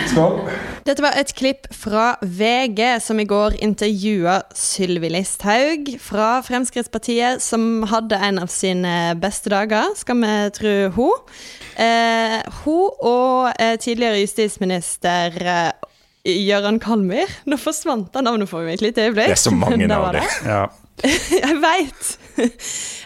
[0.10, 0.40] Skål.
[0.84, 7.86] Dette var et klipp fra VG, som i går intervjua Sylvi Listhaug fra Fremskrittspartiet, som
[7.88, 11.32] hadde en av sine beste dager, skal vi tro hun.
[11.80, 15.90] Eh, hun og eh, tidligere justisminister eh,
[16.24, 19.32] Gøran Kalmyr Nå forsvant han navnet for meg et lite øyeblikk.
[19.32, 20.28] Det er så mange navn, det.
[20.46, 20.66] ja.
[21.44, 22.12] Jeg veit!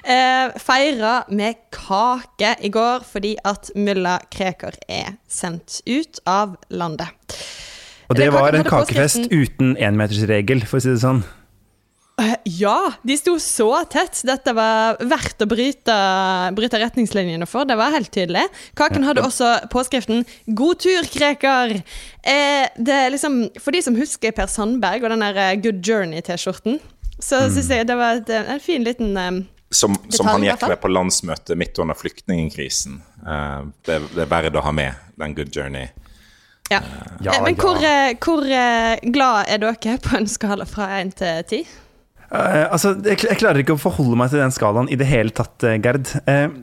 [0.08, 7.38] Eh, feira med kake i går fordi at mulla Krekar er sendt ut av landet.
[8.10, 11.24] Og det var en kakefest uten énmetersregel, for å si det sånn.
[12.20, 14.24] Eh, Ja, de sto så tett.
[14.26, 15.98] Dette var verdt å bryte,
[16.56, 17.68] bryte retningslinjene for.
[17.68, 18.48] Det var helt tydelig.
[18.80, 21.84] Kaken hadde også påskriften 'God tur, Krekar'.
[22.24, 25.84] Eh, det er liksom, for de som husker Per Sandberg og den der eh, Good
[25.86, 26.80] Journey-T-skjorten,
[27.20, 27.52] så Mm.
[27.54, 30.88] syns jeg det var et, en fin liten eh, Som, som han gikk med på
[30.90, 33.02] landsmøtet midt under flyktningkrisen.
[33.28, 35.90] Eh, det, det er verdt å ha med, den good journey.
[36.72, 36.82] Ja.
[37.24, 37.62] Ja, Eh, Men ja.
[37.64, 41.60] hvor, eh, hvor eh, glad er dere på en skala fra én til ti?
[42.28, 45.32] Eh, altså, jeg, jeg klarer ikke å forholde meg til den skalaen i det hele
[45.32, 46.12] tatt, eh, Gerd.
[46.28, 46.62] Uh,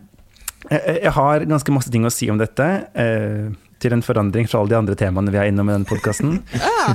[0.70, 2.68] jeg, jeg har ganske masse ting å si om dette.
[2.94, 3.50] Uh,
[3.82, 6.38] til en forandring fra alle de andre temaene vi er innom i denne podkasten.
[6.56, 6.94] Ah.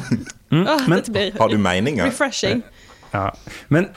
[0.56, 2.08] oh, men dette blir Har du meninger?
[2.10, 2.63] refreshing.
[3.12, 3.28] Ja.
[3.69, 3.89] Men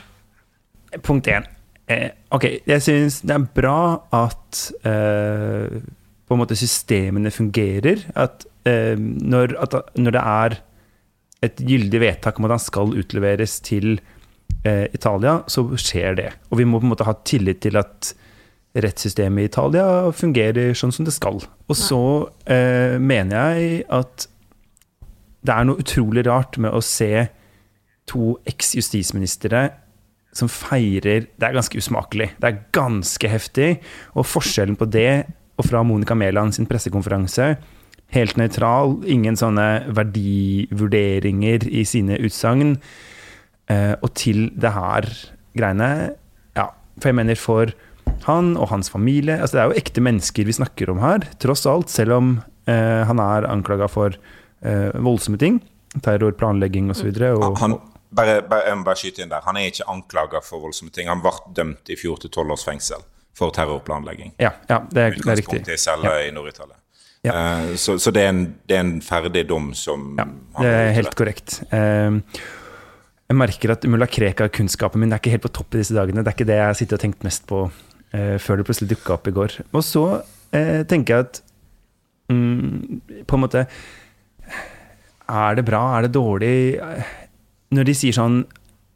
[1.06, 1.46] punkt én.
[1.88, 3.76] Eh, ok, jeg syns det er bra
[4.12, 5.78] at eh,
[6.32, 8.06] på en måte systemene fungerer.
[8.18, 10.58] At, eh, når, at når det er
[11.42, 13.96] et gyldig vedtak om at han skal utleveres til
[14.64, 16.28] eh, Italia, så skjer det.
[16.50, 18.14] Og vi må på en måte ha tillit til at
[18.72, 21.42] rettssystemet i Italia fungerer sånn som det skal.
[21.42, 22.02] Og så
[22.48, 24.28] eh, mener jeg at
[25.42, 27.26] det er noe utrolig rart med å se
[28.08, 29.68] to eks-justisministre
[30.32, 32.30] som feirer Det er ganske usmakelig.
[32.40, 33.70] Det er ganske heftig.
[34.16, 35.26] Og forskjellen på det
[35.58, 37.54] og fra Monica Mæland sin pressekonferanse
[38.12, 42.74] Helt nøytral, ingen sånne verdivurderinger i sine utsagn.
[43.72, 45.06] Eh, og til det her
[45.56, 45.88] greiene
[46.58, 46.66] Ja,
[46.98, 47.72] for jeg mener for
[48.26, 51.64] han og hans familie altså Det er jo ekte mennesker vi snakker om her, tross
[51.66, 51.88] alt.
[51.88, 52.34] Selv om
[52.68, 55.62] eh, han er anklaga for eh, voldsomme ting.
[56.02, 57.08] Terror, planlegging osv.
[57.16, 57.78] Han, han,
[58.12, 59.44] bare, bare, jeg må bare skyte inn der.
[59.48, 61.08] Han er ikke anklaga for voldsomme ting.
[61.08, 63.00] Han ble dømt i fjor til tolv års fengsel
[63.36, 64.34] for terrorplanlegging.
[64.42, 65.62] Ja, ja det, er, det er riktig.
[65.72, 66.28] i celle ja.
[66.28, 66.76] i Nord-Italia.
[67.22, 67.34] Ja.
[67.36, 70.26] Uh, så, så det, er en, det, er en, ferdig dom som Ja,
[70.58, 71.60] det er helt korrekt.
[71.70, 72.18] Uh,
[73.30, 76.24] jeg merker at mulla Krekar-kunnskapen min er ikke helt på topp i disse dagene.
[76.24, 78.92] Det er ikke det jeg har sittet og tenkt mest på uh, før det plutselig
[78.92, 79.58] dukka opp i går.
[79.72, 80.06] Og så
[80.52, 81.38] tenker jeg at
[82.28, 83.62] um, på en måte
[85.32, 85.80] Er det bra?
[85.96, 86.76] Er det dårlig?
[87.72, 88.42] Når de sier sånn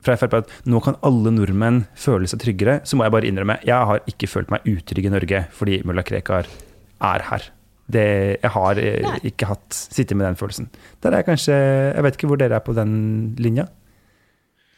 [0.05, 3.59] fra Frp at nå kan alle nordmenn føle seg tryggere, så må jeg bare innrømme
[3.67, 6.49] jeg har ikke følt meg utrygg i Norge fordi mulla Krekar
[7.07, 7.51] er her.
[7.87, 8.07] Det,
[8.43, 9.19] jeg har eh, Nei.
[9.31, 10.71] ikke hatt sittet med den følelsen.
[11.03, 13.69] Der er jeg kanskje Jeg vet ikke hvor dere er på den linja.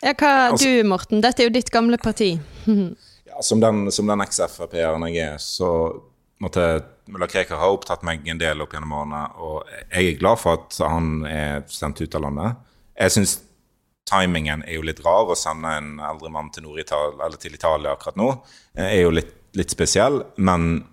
[0.02, 1.22] Ja, hva altså, du, Morten?
[1.24, 2.35] Dette er jo ditt gamle parti.
[3.31, 5.70] ja, som den, den eks-Frp-eren jeg er, så
[6.38, 6.68] måtte
[7.09, 9.24] mulla Krekar ha opptatt meg en del opp gjennom årene.
[9.40, 12.61] Og jeg er glad for at han er sendt ut av landet.
[12.98, 13.38] Jeg syns
[14.08, 15.28] timingen er jo litt rar.
[15.30, 16.68] Å sende en eldre mann til,
[17.38, 20.22] til Italia akkurat nå eh, er jo litt, litt, spesiell.
[20.36, 20.84] Men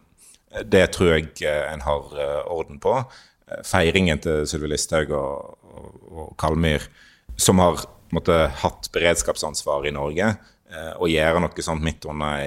[0.63, 2.97] det tror jeg eh, en har eh, orden på.
[3.65, 6.88] Feiringen til Sylvi Listhaug og, og, og Kalmyr,
[7.38, 7.84] som har
[8.15, 10.32] måtte, hatt beredskapsansvar i Norge,
[10.97, 12.41] å gjøre noe sånt midt under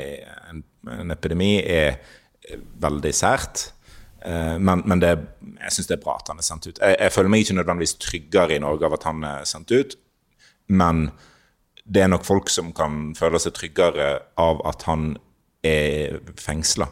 [0.51, 2.01] en, en epidemi, er
[2.83, 3.69] veldig sært.
[4.27, 5.13] Men, men det,
[5.61, 6.81] jeg syns det er bra at han er sendt ut.
[6.83, 9.95] Jeg, jeg, føler meg ikke nødvendigvis tryggere i Norge av at han er sendt ut.
[10.69, 11.09] Men
[11.89, 15.15] det er nok folk som kan føle seg tryggere av at han
[15.67, 16.89] er fengsla.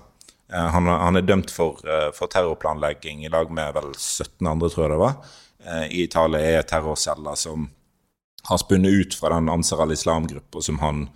[0.53, 4.71] Eh, han, han, er dømt for, eh, for, terrorplanlegging i lag med vel 17 andre,
[4.71, 5.17] tror jeg det var.
[5.67, 7.69] Eh, I Italia er terrorceller som
[8.47, 11.09] har spunnet ut fra den Ansar al-Islam-gruppa som han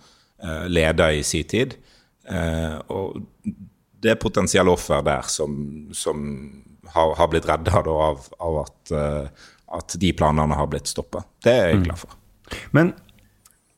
[0.73, 1.75] leda i sin tid.
[2.89, 3.21] Og
[4.01, 5.53] det er potensielle offer der som,
[5.93, 6.23] som
[6.95, 8.93] har, har, blitt redda av, av at,
[9.77, 11.21] at, de planene har blitt stoppa.
[11.45, 12.17] Det er jeg glad for.
[12.75, 12.93] Men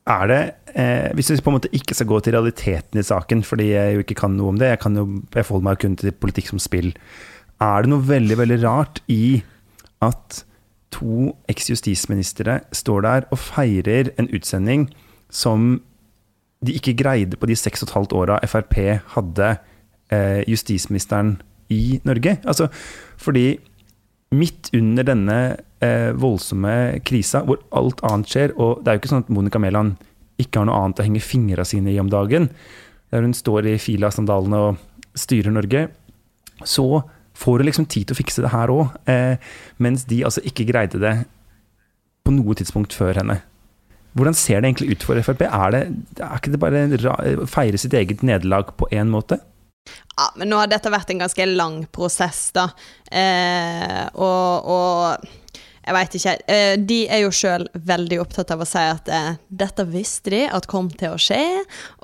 [0.04, 0.40] er det
[0.76, 3.94] eh, Hvis vi på en måte ikke skal gå til realiteten i saken, fordi jeg
[3.94, 6.50] jo ikke kan noe om det, jeg, kan jo, jeg forholder meg kun til politikk
[6.52, 6.92] som spill,
[7.62, 9.40] er det noe veldig, veldig rart i
[10.04, 10.44] at
[10.94, 14.88] to eks-justisministre står der og feirer en utsending
[15.32, 15.80] som
[16.64, 18.76] de ikke greide på de seks og et halvt åra Frp
[19.16, 19.50] hadde
[20.12, 21.38] eh, justisministeren
[21.72, 22.38] i Norge?
[22.44, 22.68] Altså,
[23.16, 23.58] fordi
[24.34, 25.38] midt under denne
[25.84, 26.74] eh, voldsomme
[27.06, 28.56] krisa, hvor alt annet skjer.
[28.56, 29.98] Og det er jo ikke sånn at Monica Mæland
[30.40, 32.48] ikke har noe annet å henge fingra sine i om dagen.
[33.12, 35.86] Der hun står i fila-sandalene og styrer Norge.
[36.66, 36.88] Så
[37.38, 39.36] får hun liksom tid til å fikse det her òg, eh,
[39.82, 41.16] mens de altså ikke greide det
[42.24, 43.40] på noe tidspunkt før henne.
[44.14, 45.42] Hvordan ser det egentlig ut for Frp?
[45.48, 45.80] Er, det,
[46.22, 46.84] er ikke det bare
[47.42, 49.40] å feire sitt eget nederlag på én måte?
[50.14, 52.68] Ja, men nå har dette vært en ganske lang prosess, da.
[53.10, 55.32] Eh, og, og,
[55.84, 56.34] jeg veit ikke.
[56.48, 60.42] Eh, de er jo sjøl veldig opptatt av å si at eh, dette visste de
[60.48, 61.40] at kom til å skje,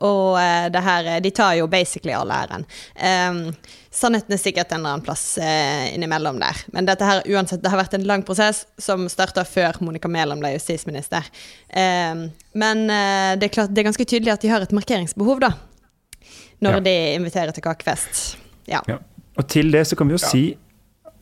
[0.05, 2.67] og eh, det her De tar jo basically all æren.
[2.95, 3.41] Eh,
[3.91, 6.61] sannheten er sikkert en eller annen plass innimellom der.
[6.75, 10.45] Men dette her, uansett, det har vært en lang prosess som starta før Monica Mæland
[10.45, 11.27] ble justisminister.
[11.75, 15.51] men det er klart, det er ganske tydelig at de har et markeringsbehov, da.
[16.63, 16.85] Når ja.
[16.87, 18.39] de inviterer til kakefest.
[18.71, 18.85] Ja.
[18.87, 19.01] ja.
[19.35, 20.45] Og til det så kan vi jo si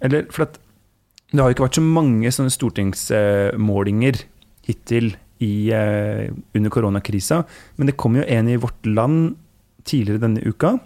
[0.04, 0.60] Eller for at
[1.32, 4.22] det har jo ikke vært så mange sånne stortingsmålinger
[4.68, 5.10] hittil
[5.44, 7.42] i, uh, under koronakrisa,
[7.76, 9.36] men det kom jo en i Vårt Land
[9.88, 10.76] tidligere denne uka.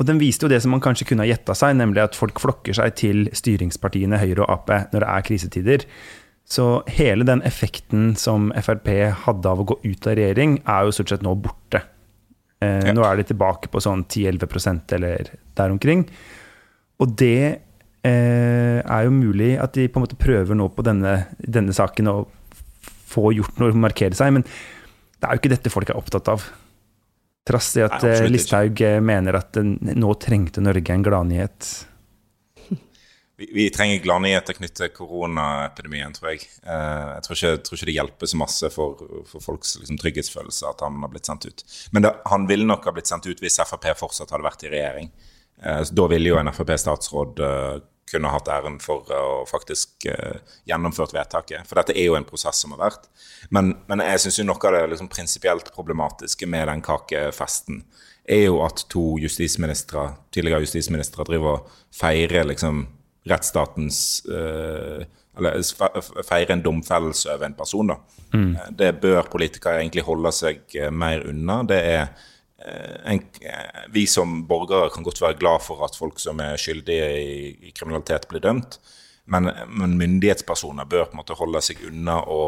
[0.00, 2.42] Og den viste jo det som man kanskje kunne ha gjetta seg, nemlig at folk
[2.42, 5.86] flokker seg til styringspartiene Høyre og Ap når det er krisetider.
[6.50, 8.88] Så hele den effekten som Frp
[9.22, 11.84] hadde av å gå ut av regjering, er jo stort sett nå borte.
[12.58, 12.94] Eh, ja.
[12.96, 16.02] Nå er de tilbake på sånn 10-11% eller der omkring.
[17.00, 17.60] Og det
[18.06, 22.10] eh, er jo mulig at de på en måte prøver nå på denne, denne saken
[22.12, 22.16] å
[23.10, 26.44] få gjort noe, markere seg, men det er jo ikke dette folk er opptatt av.
[27.48, 31.70] Trass i at Nei, eh, Listhaug eh, mener at nå trengte Norge en gladnyhet.
[33.40, 36.42] Vi, vi trenger gladnyheter knyttet til koronaepidemien, tror jeg.
[36.60, 40.68] Eh, jeg tror ikke, tror ikke, det hjelper så masse for, for folks liksom, trygghetsfølelse
[40.68, 41.64] at han har blitt sendt ut.
[41.96, 44.72] Men det, han ville nok ha blitt sendt ut hvis Frp fortsatt hadde vært i
[44.74, 45.08] regjering.
[45.62, 50.08] Eh, da ville jo en Frp-statsråd uh, kunne hatt æren for å faktisk
[50.66, 51.62] gjennomført vedtaket.
[51.68, 53.04] For dette er jo en prosess som har vært.
[53.54, 57.84] Men, men jeg syns noe av det liksom, prinsipielt problematiske med den kakefesten
[58.26, 62.82] er jo at to justisministre, tidligere justisministre driver og feirer liksom,
[63.30, 65.62] rettsstatens Eller
[66.26, 67.96] feire en domfellelse over en person, da.
[68.34, 68.50] Mm.
[68.74, 71.60] Det bør politikere egentlig holde seg mer unna.
[71.62, 72.10] Det er
[72.60, 73.22] en,
[73.94, 77.38] vi som borgere kan godt være glad for at folk som er skyldige i,
[77.70, 78.78] i kriminalitet, blir dømt.
[79.30, 82.40] Men, men, myndighetspersoner bør på en måte holde seg unna å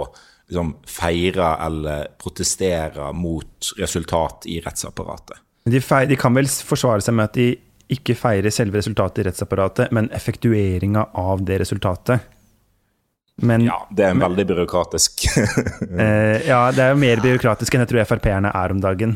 [0.51, 5.39] liksom, feire eller protestere mot resultat i rettsapparatet.
[5.65, 7.49] De, feir, de, kan vel forsvare seg med at de
[7.93, 12.25] ikke feirer selve resultatet i rettsapparatet, men effektueringa av det resultatet.
[13.43, 15.23] Men, ja, det er en veldig byråkratisk
[16.05, 19.15] eh, Ja, det er jo mer byråkratisk enn jeg tror Frp-erne er om dagen.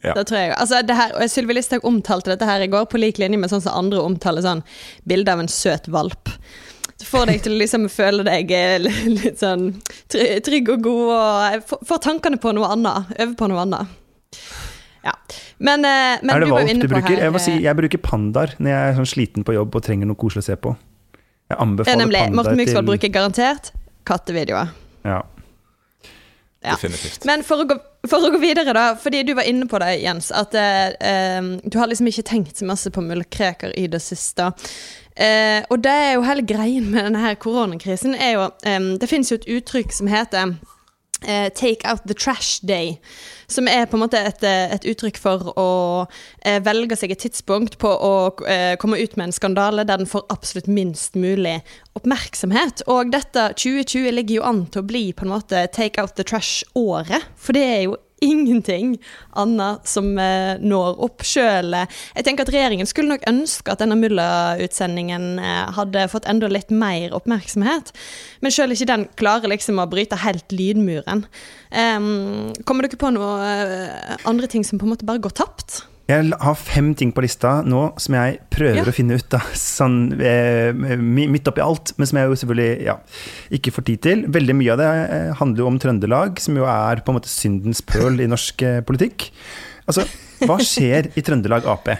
[0.00, 0.14] Ja.
[0.14, 3.00] Det tror jeg altså, det her, og Sylvi Listhaug omtalte dette her i går, på
[3.00, 4.62] lik linje med sånn som andre omtaler sånn
[5.08, 6.30] bilde av en søt valp.
[7.00, 8.76] Det får deg til å liksom føle deg eh,
[9.16, 9.70] litt sånn
[10.12, 13.14] trygg og god, og får tankene på noe annet.
[13.16, 13.96] Øver på noe annet.
[15.00, 15.14] Ja.
[15.58, 17.16] Men, eh, men er det valp du bruker?
[17.16, 20.10] Her, jeg, si, jeg bruker pandaer når jeg er sånn sliten på jobb og trenger
[20.10, 20.76] noe koselig å se på.
[21.50, 23.72] Jeg anbefaler pandaer til Morten Myksvold bruker garantert
[24.06, 24.74] kattevideoer.
[25.08, 25.22] Ja.
[26.62, 26.74] Ja.
[26.76, 27.24] Definitivt.
[27.24, 27.76] Men for å, gå,
[28.08, 31.52] for å, gå, videre, da, fordi du var inne på det, Jens, at eh, eh
[31.64, 34.50] du har liksom ikke tenkt så masse på muldkreker i det siste.
[35.16, 39.08] Eh, og det er jo hele greien med denne her koronakrisen, er jo eh, Det
[39.08, 40.54] finnes jo et uttrykk som heter
[41.54, 42.98] take out the trash day.
[43.50, 45.70] Som er på en måte et, eh, et uttrykk for å
[46.06, 48.12] uh, velge seg et tidspunkt på å
[48.80, 51.58] komme ut med en skandale der den får absolutt minst mulig
[51.98, 52.84] oppmerksomhet.
[52.86, 56.26] Og dette 2020 ligger jo an til å bli på en måte take out the
[56.26, 57.26] trash-året.
[57.36, 58.94] For det er jo ingenting
[59.38, 61.74] annet som eh, når opp sjøl.
[62.16, 66.72] Jeg tenker at regjeringen skulle nok ønske at denne Mulla-utsendingen eh, hadde fått enda litt
[66.72, 67.94] mer oppmerksomhet.
[68.44, 71.26] Men sjøl ikke den klarer liksom å bryte helt lydmuren.
[71.70, 75.84] Um, kommer dere på noe eh, andre ting som på en måte bare går tapt?
[76.10, 78.86] Jeg har fem ting på lista nå som jeg prøver ja.
[78.88, 82.96] å finne ut av, sånn, eh, midt oppi alt, men som jeg jo selvfølgelig ja,
[83.60, 84.24] ikke får tid til.
[84.34, 87.30] Veldig mye av det eh, handler jo om Trøndelag, som jo er på en måte
[87.30, 89.28] syndens pøl i norsk eh, politikk.
[89.90, 90.06] Altså,
[90.46, 91.92] hva skjer i Trøndelag Ap?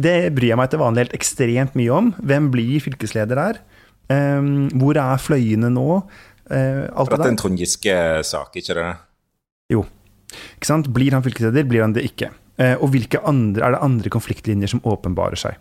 [0.00, 2.10] Det bryr jeg meg til vanlig helt ekstremt mye om.
[2.24, 3.62] Hvem blir fylkesleder der?
[4.10, 6.00] Um, hvor er fløyene nå?
[6.50, 8.90] Uh, alt Dette er en Trond Giske-sak, ikke det?
[9.70, 9.84] Jo.
[10.56, 10.88] Ikke sant?
[10.94, 12.32] Blir han fylkesleder, blir han det ikke?
[12.60, 15.58] Eh, og hvilke andre, er det andre konfliktlinjer som åpenbarer seg?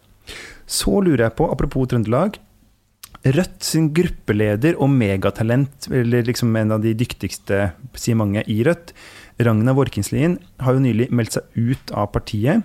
[0.69, 2.37] Så lurer jeg på, apropos Trøndelag
[3.19, 8.93] Rødt sin gruppeleder og megatalent, eller liksom en av de dyktigste, sier mange, i Rødt,
[9.43, 12.63] Ragna Vorkinslien, har jo nylig meldt seg ut av partiet.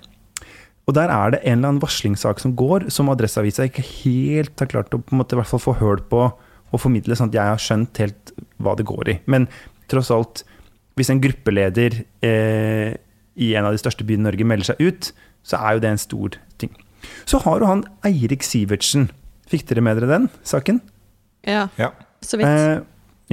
[0.87, 4.71] Og der er det en eller annen varslingssak som går, som Adresseavisa ikke helt har
[4.71, 7.39] klart å på en måte i hvert fall få hørt på og formidle, sånn at
[7.39, 9.17] jeg har skjønt helt hva det går i.
[9.31, 9.49] Men
[9.91, 10.45] tross alt,
[10.99, 12.95] hvis en gruppeleder eh,
[13.35, 15.11] i en av de største byene i Norge melder seg ut,
[15.45, 16.73] så er jo det en stor ting.
[17.29, 19.11] Så har jo han Eirik Sivertsen.
[19.51, 20.81] Fikk dere med dere den saken?
[21.45, 21.91] Ja, ja.
[22.25, 22.49] så vidt.
[22.49, 22.81] Eh,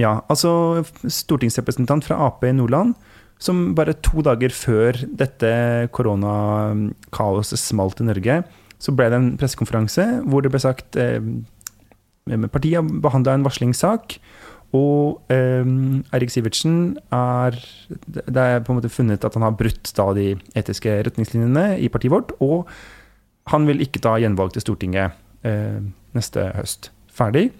[0.00, 2.94] ja, altså stortingsrepresentant fra Ap i Nordland,
[3.42, 5.52] som bare to dager før dette
[5.94, 8.42] koronakaoset smalt i Norge,
[8.82, 11.22] så ble det en pressekonferanse hvor det ble sagt eh,
[12.22, 14.14] Partiet behandla en varslingssak
[14.72, 15.66] og eh,
[16.16, 17.56] Eirik Sivertsen er
[17.92, 21.90] Det er på en måte funnet at han har brutt da de etiske retningslinjene i
[21.92, 22.32] partiet vårt.
[22.40, 22.68] Og
[23.52, 25.82] han vil ikke ta gjenvalg til Stortinget eh,
[26.16, 26.88] neste høst.
[27.12, 27.50] Ferdig.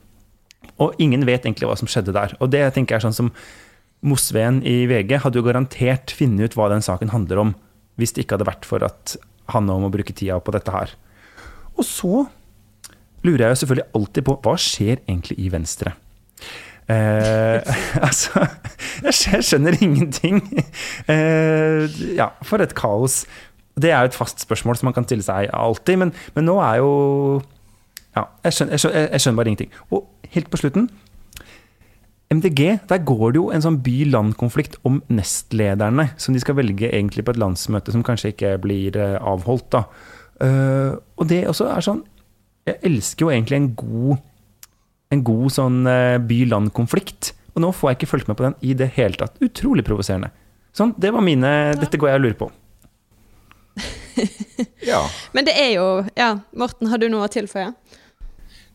[0.81, 2.33] Og ingen vet egentlig hva som skjedde der.
[2.41, 3.35] Og det tenker jeg er sånn som
[4.03, 7.53] Mosveen i VG hadde jo garantert funnet ut hva den saken handler om,
[8.01, 9.15] hvis det ikke hadde vært for at
[9.53, 10.95] han nå må bruke tida på dette her.
[11.77, 12.25] Og så
[13.23, 15.95] lurer jeg jo selvfølgelig alltid på hva skjer egentlig i Venstre?
[16.93, 17.75] Eh,
[18.07, 18.47] altså
[19.03, 20.43] Jeg skjønner ingenting.
[21.09, 23.23] Eh, ja, for et kaos.
[23.81, 26.59] Det er jo et fast spørsmål som man kan stille seg alltid, men, men nå
[26.61, 26.93] er jo
[28.13, 29.73] Ja, jeg skjønner, jeg, skjønner, jeg skjønner, bare ingenting.
[29.91, 30.91] Og helt på slutten
[32.33, 37.27] MDG, der går det jo en sånn by-land-konflikt om nestlederne, som de skal velge egentlig
[37.27, 39.69] på et landsmøte som kanskje ikke blir eh, avholdt.
[39.75, 39.83] da.
[40.41, 42.01] Eh, og det også er sånn
[42.67, 44.21] Jeg elsker jo egentlig en god
[45.13, 47.33] en god sånn eh, by-land-konflikt.
[47.53, 49.37] Og nå får jeg ikke fulgt med på den i det hele tatt.
[49.45, 50.33] Utrolig provoserende.
[50.77, 52.49] Sånn, det var mine Dette går jeg og lurer på.
[54.93, 55.03] ja.
[55.37, 55.85] Men det er jo
[56.17, 57.71] Ja, Morten, har du noe å tilføye?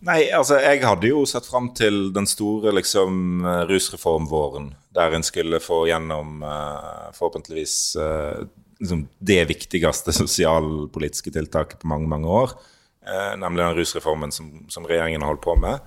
[0.05, 5.57] Nei, altså jeg hadde jo sett fram til den store liksom rusreformvåren, der en skulle
[5.61, 8.45] få gjennom uh, forhåpentligvis uh,
[8.77, 12.53] liksom det viktigste sosialpolitiske tiltaket på mange, mange år.
[13.01, 15.81] Uh, nemlig den rusreformen som, som regjeringen har holdt på med.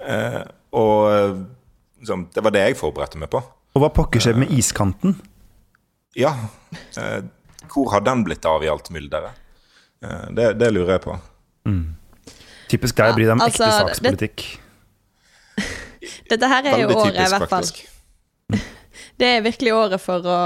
[0.00, 0.42] Eh,
[0.76, 1.46] og
[1.98, 3.40] liksom, det var det jeg forberedte meg på.
[3.76, 5.16] Og hva pokker skjedde med iskanten?
[6.16, 6.32] Ja.
[6.96, 7.18] Eh,
[7.72, 9.36] hvor har den blitt av i alt mylderet?
[10.04, 11.18] Eh, det, det, lurer jeg på.
[11.68, 11.82] Mm.
[12.70, 14.46] Typisk deg å bry deg om ja, altså, ekte sakspolitikk.
[15.56, 17.68] Det, Dette her er jo Veldig året, i hvert fall.
[17.68, 17.84] faktisk.
[19.16, 20.40] Det er virkelig året for å,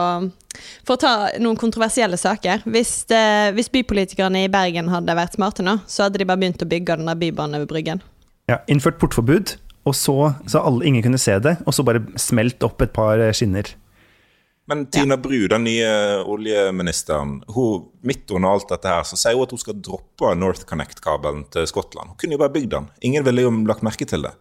[0.86, 2.62] for å ta noen kontroversielle saker.
[2.70, 3.22] Hvis, det,
[3.57, 7.01] hvis bypolitikerne i Bergen hadde vært smarte nå, så hadde de bare begynt å bygge
[7.01, 8.03] den der bybanen over Bryggen.
[8.51, 9.55] Ja, innført portforbud,
[9.86, 10.16] og så,
[10.51, 13.68] så alle, ingen kunne se det, og så bare smelt opp et par skinner.
[14.70, 15.86] Men Tina Bru, den nye
[16.30, 20.62] oljeministeren, hun, midt under alt dette her, så sier hun at hun skal droppe North
[20.68, 22.12] Connect-kabelen til Skottland.
[22.12, 22.86] Hun kunne jo bare bygd den.
[23.09, 24.34] Ingen ville jo lagt merke til det.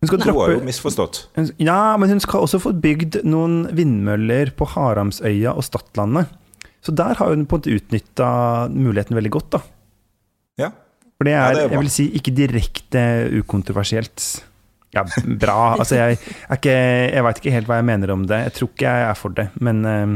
[0.00, 1.20] Hun skal Hun har jo droppe misforstått.
[1.60, 6.32] Ja, men hun skal også få bygd noen vindmøller på Haramsøya og Stadlandet.
[6.84, 8.30] Så der har hun på en måte utnytta
[8.72, 9.62] muligheten veldig godt, da.
[10.60, 10.72] Ja.
[11.18, 13.02] For det Ja, er, det er jeg vil si, ikke direkte
[13.40, 14.24] ukontroversielt.
[14.94, 15.02] Ja,
[15.42, 15.74] bra.
[15.78, 16.74] Altså, jeg, er ikke,
[17.14, 18.38] jeg veit ikke helt hva jeg mener om det.
[18.48, 20.12] Jeg tror ikke jeg er for det, men eh,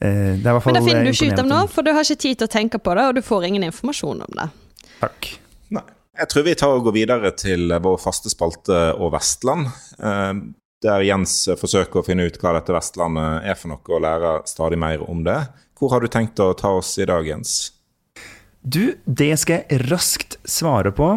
[0.00, 1.86] eh, det er i hvert fall Men det finner du ikke ut av nå, for
[1.86, 4.38] du har ikke tid til å tenke på det, og du får ingen informasjon om
[4.40, 4.48] det.
[5.00, 5.30] Takk.
[5.76, 5.84] Nei.
[6.20, 9.70] Jeg tror vi tar og går videre til vår faste spalte og Vestland.
[10.02, 10.32] eh,
[10.80, 14.78] Der Jens forsøker å finne ut hva dette Vestlandet er for noe, og lærer stadig
[14.80, 15.38] mer om det.
[15.78, 17.70] Hvor har du tenkt å ta oss i dag, Jens?
[18.60, 21.14] Du, det skal jeg raskt svare på.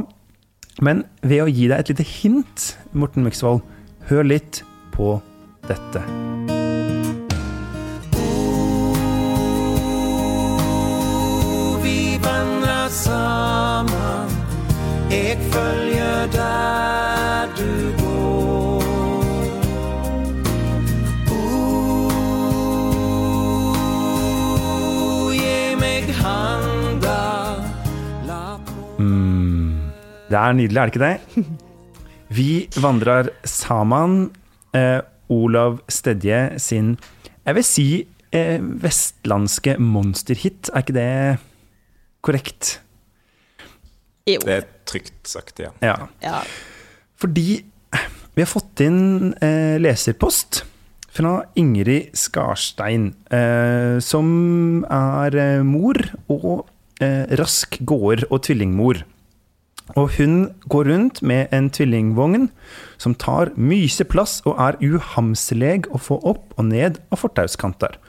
[0.81, 3.61] Men ved å gi deg et lite hint, Morten Myksvold,
[4.07, 4.63] hør litt
[4.95, 5.17] på
[5.67, 6.03] dette.
[11.83, 14.35] Vi vandrer sammen,
[15.11, 17.02] jeg følger der
[30.33, 31.43] Det er nydelig, er det ikke det?
[32.33, 34.31] Vi vandrer sammen.
[34.73, 36.95] Eh, Olav Stedje sin,
[37.45, 37.85] jeg vil si,
[38.33, 40.71] eh, vestlandske monsterhit.
[40.73, 41.37] Er ikke det
[42.25, 42.79] korrekt?
[44.25, 44.41] Jo.
[44.41, 45.69] Det er trygt sagt ja.
[45.85, 46.09] Ja.
[46.23, 46.41] Ja.
[47.21, 47.61] Fordi
[48.33, 50.63] vi har fått inn eh, leserpost
[51.13, 56.65] fra Ingrid Skarstein, eh, som er eh, mor og
[57.03, 59.03] eh, rask gåer og tvillingmor.
[59.99, 60.35] Og hun
[60.71, 62.47] går rundt med en tvillingvogn
[63.01, 67.99] som tar mye plass og er uhamsleg å få opp og ned av fortauskanter.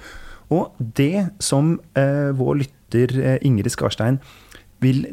[0.54, 4.20] Og det som eh, vår lytter eh, Ingrid Skarstein
[4.84, 5.04] vil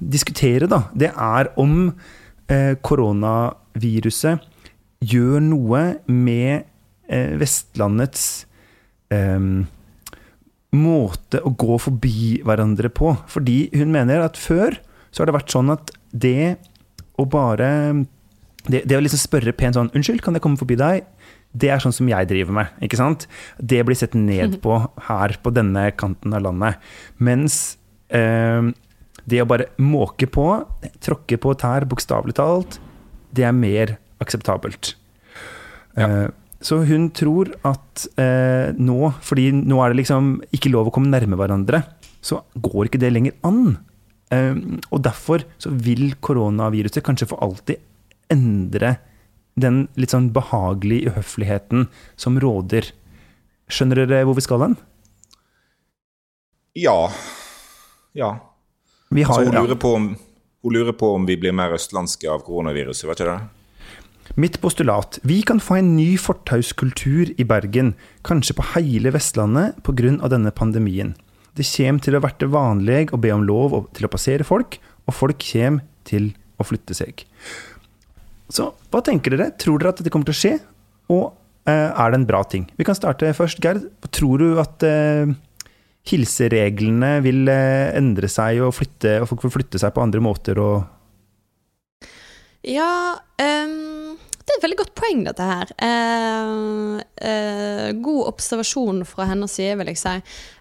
[0.00, 1.94] diskutere, da, det er om
[2.50, 4.44] eh, koronaviruset
[5.04, 6.66] gjør noe med
[7.08, 8.44] eh, Vestlandets
[9.14, 9.40] eh,
[10.74, 13.14] måte å gå forbi hverandre på.
[13.30, 14.76] Fordi hun mener at før
[15.14, 16.56] så har det vært sånn at det
[17.14, 17.70] å bare
[18.64, 21.04] Det, det å liksom spørre pent sånn 'Unnskyld, kan jeg komme forbi deg?'
[21.54, 22.66] Det er sånn som jeg driver med.
[22.82, 23.28] ikke sant?
[23.60, 26.80] Det blir sett ned på her på denne kanten av landet.
[27.20, 27.76] Mens
[28.08, 28.72] eh,
[29.24, 30.64] det å bare måke på,
[30.98, 32.80] tråkke på tær, bokstavelig talt,
[33.30, 34.96] det er mer akseptabelt.
[35.94, 36.26] Eh,
[36.64, 41.12] så hun tror at eh, nå, fordi nå er det liksom ikke lov å komme
[41.12, 41.84] nærme hverandre,
[42.24, 43.76] så går ikke det lenger an.
[44.32, 44.54] Eh,
[44.90, 47.82] og derfor så vil koronaviruset kanskje for alltid
[48.32, 48.96] endre
[49.60, 52.90] den litt sånn behagelige uhøfligheten som råder.
[53.70, 54.78] Skjønner dere hvor vi skal hen?
[56.74, 57.10] Ja.
[58.18, 58.34] Ja.
[59.14, 60.08] Vi har, altså, hun lurer, på om,
[60.64, 63.62] hun lurer på om vi blir mer østlandske av koronaviruset, vet ikke det?
[64.40, 65.20] Mitt postulat.
[65.22, 67.92] Vi kan få en ny fortauskultur i Bergen,
[68.26, 70.16] kanskje på hele Vestlandet pga.
[70.26, 71.14] denne pandemien.
[71.54, 75.14] Det kommer til å bli vanlig å be om lov til å passere folk, og
[75.14, 77.24] folk kommer til å flytte seg.
[78.50, 79.52] Så hva tenker dere?
[79.58, 80.54] Tror dere at dette kommer til å skje?
[81.14, 81.24] Og
[81.70, 82.66] eh, er det en bra ting?
[82.78, 83.86] Vi kan starte først, Gerd.
[84.14, 85.30] Tror du at eh,
[86.10, 90.60] hilsereglene vil eh, endre seg, og, flytte, og folk vil flytte seg på andre måter?
[90.60, 92.02] Og
[92.64, 94.03] Ja ehm,
[94.44, 95.70] Det er et veldig godt poeng, dette her.
[95.86, 100.14] Eh, eh, god observasjon fra hennes side, vil jeg si.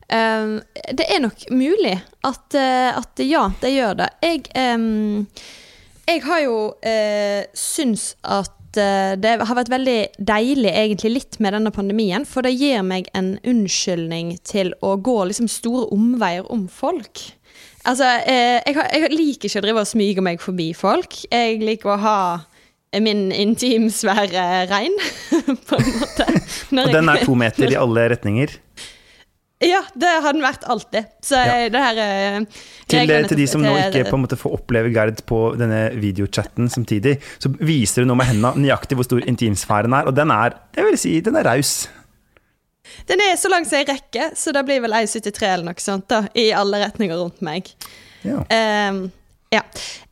[0.08, 0.54] Eh,
[0.96, 4.10] det er nok mulig at, eh, at ja, det gjør det.
[4.24, 5.28] Jeg, ehm,
[6.08, 10.00] jeg har jo eh, syns at eh, det har vært veldig
[10.32, 15.20] deilig egentlig litt med denne pandemien, for det gir meg en unnskyldning til å gå
[15.28, 17.26] liksom store omveier om folk.
[17.84, 21.20] Altså, eh, jeg, jeg liker ikke å drive og smyge meg forbi folk.
[21.28, 22.18] Jeg liker å ha
[23.02, 24.94] min intimsfære rein,
[25.70, 26.28] på en måte.
[26.84, 28.54] Og den er to meter i alle retninger.
[29.64, 31.06] Ja, det har den vært alltid.
[31.24, 31.70] Så Ja.
[31.72, 32.39] det her eh,
[32.91, 36.68] Til, til de som nå ikke på en måte får oppleve Gerd på denne videochatten
[36.70, 40.58] samtidig, så viser du nå med hendene nøyaktig hvor stor intimsfæren er, og den er,
[40.76, 41.88] jeg vil si, den er raus.
[43.08, 46.10] Den er så lang som jeg rekker, så det blir vel 1,73 eller noe sånt
[46.12, 47.72] da, i alle retninger rundt meg.
[48.28, 48.44] Ja.
[48.52, 49.06] Ehm,
[49.54, 49.62] Ja.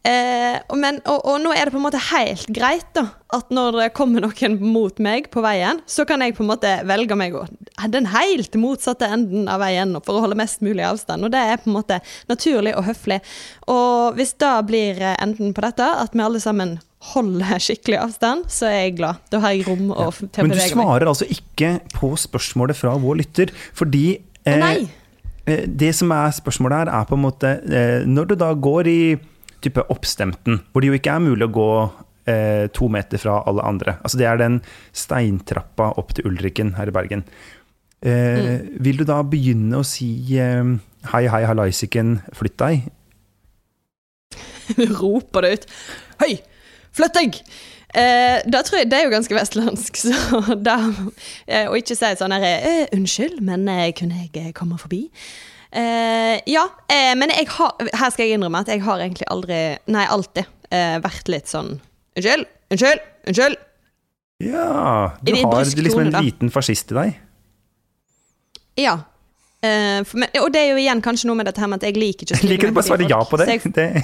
[0.02, 3.78] Eh, men, og, og nå er det på en måte helt greit da, at når
[3.78, 7.38] det kommer noen mot meg på veien, så kan jeg på en måte velge meg
[7.38, 7.44] å
[7.92, 11.26] den helt motsatte enden av veien for å holde mest mulig avstand.
[11.26, 13.22] Og det er på en måte naturlig og høflig.
[13.72, 16.80] Og hvis da blir eh, enden på dette, at vi alle sammen
[17.12, 19.22] holder skikkelig avstand, så er jeg glad.
[19.34, 22.94] Da har jeg rom å, til å Men du svarer altså ikke på spørsmålet fra
[23.02, 24.06] vår lytter, fordi
[24.46, 24.76] eh, nei.
[25.46, 28.90] eh, det som er spørsmålet her, er på en måte eh, Når du da går
[28.92, 29.02] i
[29.64, 31.70] type oppstemten, hvor det jo ikke er mulig å gå
[32.30, 34.60] eh, to meter fra alle andre Altså det er den
[34.94, 37.26] steintrappa opp til Ulriken her i Bergen.
[38.02, 40.10] Eh, Vil du da begynne å si
[40.42, 40.64] eh,
[41.14, 42.90] hei, hei, hallaisiken, flytt deg?
[45.02, 45.70] roper det ut.
[46.22, 46.34] 'Hei,
[46.96, 47.38] flytt deg!
[47.92, 50.78] Eh, da tror jeg, Det er jo ganske vestlandsk, så da
[51.44, 55.10] eh, Og ikke si sånn her eh, Unnskyld, men eh, kunne jeg komme forbi?
[55.72, 59.80] Eh, ja, eh, men jeg har Her skal jeg innrømme at jeg har egentlig aldri
[59.88, 61.78] Nei, alltid eh, vært litt sånn
[62.20, 62.44] Unnskyld,
[62.74, 63.00] unnskyld,
[63.32, 63.56] unnskyld!
[64.44, 66.20] Ja, du har liksom en da.
[66.26, 67.14] liten fascist i deg.
[68.82, 68.96] Ja.
[69.62, 71.88] Eh, for, men, og det er jo igjen kanskje noe med dette her med at
[71.88, 73.48] jeg liker ikke å liker du bare svare ja på det.
[73.54, 73.90] Jeg- det.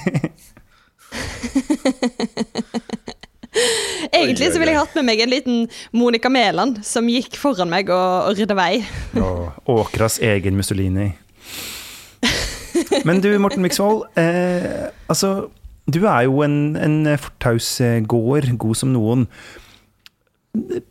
[4.12, 5.62] Egentlig så ville jeg hatt med meg en liten
[5.96, 8.72] Monica Mæland som gikk foran meg og, og rydda vei.
[9.68, 11.10] Åkras egen Mussolini.
[13.08, 14.04] Men du, Morten Miksvold.
[14.18, 15.48] Eh, altså,
[15.88, 19.26] du er jo en, en fortausgåer, god som noen.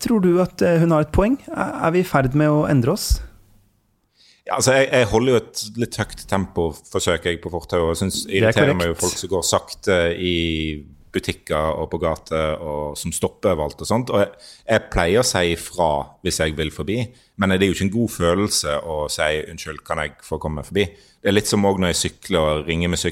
[0.02, 1.38] Tror du at eh, hun har et poeng?
[1.54, 3.18] Er vi i ferd med å endre oss?
[4.48, 7.92] Ja, altså jeg, jeg holder jo et litt høyt tempo, forsøker jeg, på fortauet.
[7.92, 10.36] Og syns er irriterer meg jo folk som går sakte i
[11.18, 14.14] butikker og på gate, og som stopper overalt og sånt.
[14.14, 14.30] Og jeg,
[14.70, 15.90] jeg pleier å si ifra
[16.26, 17.02] hvis jeg vil forbi,
[17.38, 20.64] men det er jo ikke en god følelse å si 'unnskyld, kan jeg få komme
[20.66, 20.88] forbi'?
[21.22, 23.04] Det er litt som også når jeg sykler og ringer med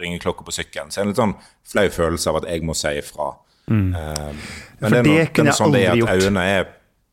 [0.00, 0.90] ringeklokka på sykkelen.
[0.90, 1.36] Så er det en litt sånn
[1.72, 3.30] flau følelse av at jeg må si ifra.
[3.70, 4.36] Eh, men Mm.
[4.80, 6.10] For det er noe, kunne jeg sånn aldri gjort.
[6.10, 6.68] øynene er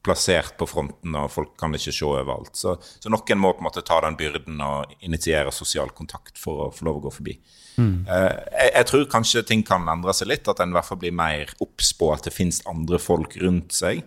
[0.07, 2.55] plassert på fronten, og folk kan ikke se overalt.
[2.55, 6.67] Så, så noen må på en måte ta den byrden og initiere sosial kontakt for
[6.67, 7.35] å få lov å gå forbi.
[7.77, 8.07] Mm.
[8.09, 11.01] Eh, jeg, jeg tror kanskje ting kan endre seg litt, at en i hvert fall
[11.01, 14.01] blir mer obs på at det finnes andre folk rundt seg.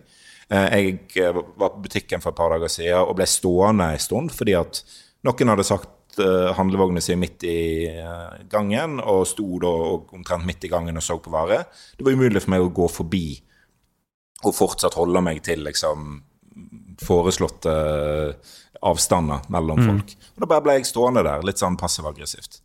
[0.51, 4.03] Eh, jeg eh, var på butikken for et par dager siden og ble stående en
[4.03, 4.83] stund fordi at
[5.27, 7.87] noen hadde sagt handlevognen sin midt i
[8.51, 9.69] gangen, og sto da
[10.11, 11.61] omtrent midt i gangen og så på varer.
[11.95, 13.27] Det var umulig for meg å gå forbi
[14.41, 16.17] og fortsatt holde meg til liksom
[16.99, 17.71] foreslåtte
[18.83, 20.11] avstander mellom folk.
[20.35, 22.59] Og da bare ble jeg stående der, litt sånn passiv-aggressivt.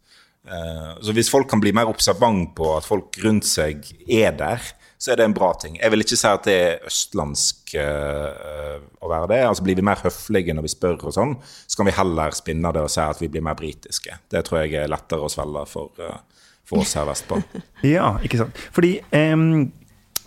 [0.46, 4.62] Eh, så hvis folk kan bli mer observant på at folk rundt seg er der,
[4.98, 5.76] så er det en bra ting.
[5.76, 9.40] Jeg vil ikke si at det er østlandsk eh, å være det.
[9.50, 12.72] Altså Blir vi mer høflige når vi spør og sånn, så kan vi heller spinne
[12.72, 14.16] det og si at vi blir mer britiske.
[14.32, 17.42] Det tror jeg er lettere å svelge for, eh, for oss her vestpå.
[17.96, 18.64] Ja, ikke sant.
[18.74, 19.68] Fordi um,